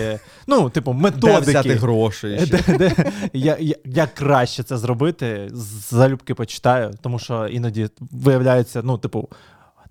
[0.47, 1.39] ну, типу, Де методики.
[1.41, 2.39] взяти гроші?
[2.51, 2.91] Де, де,
[3.33, 5.47] я, я, як краще це зробити,
[5.89, 9.29] залюбки почитаю, тому що іноді виявляється, ну, типу,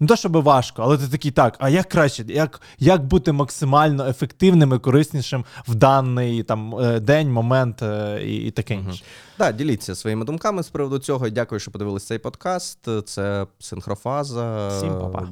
[0.01, 1.57] не то, щоб важко, але ти такий так.
[1.59, 7.33] А як краще, як як бути максимально ефективним і кориснішим в даний там е, день,
[7.33, 9.05] момент е, і і таке інше?
[9.37, 11.29] Так, да, діліться своїми думками з приводу цього.
[11.29, 12.89] Дякую, що подивилися цей подкаст.
[13.07, 14.69] Це синхрофаза.
[14.69, 15.29] Всім па-па.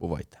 [0.00, 0.38] Бувайте.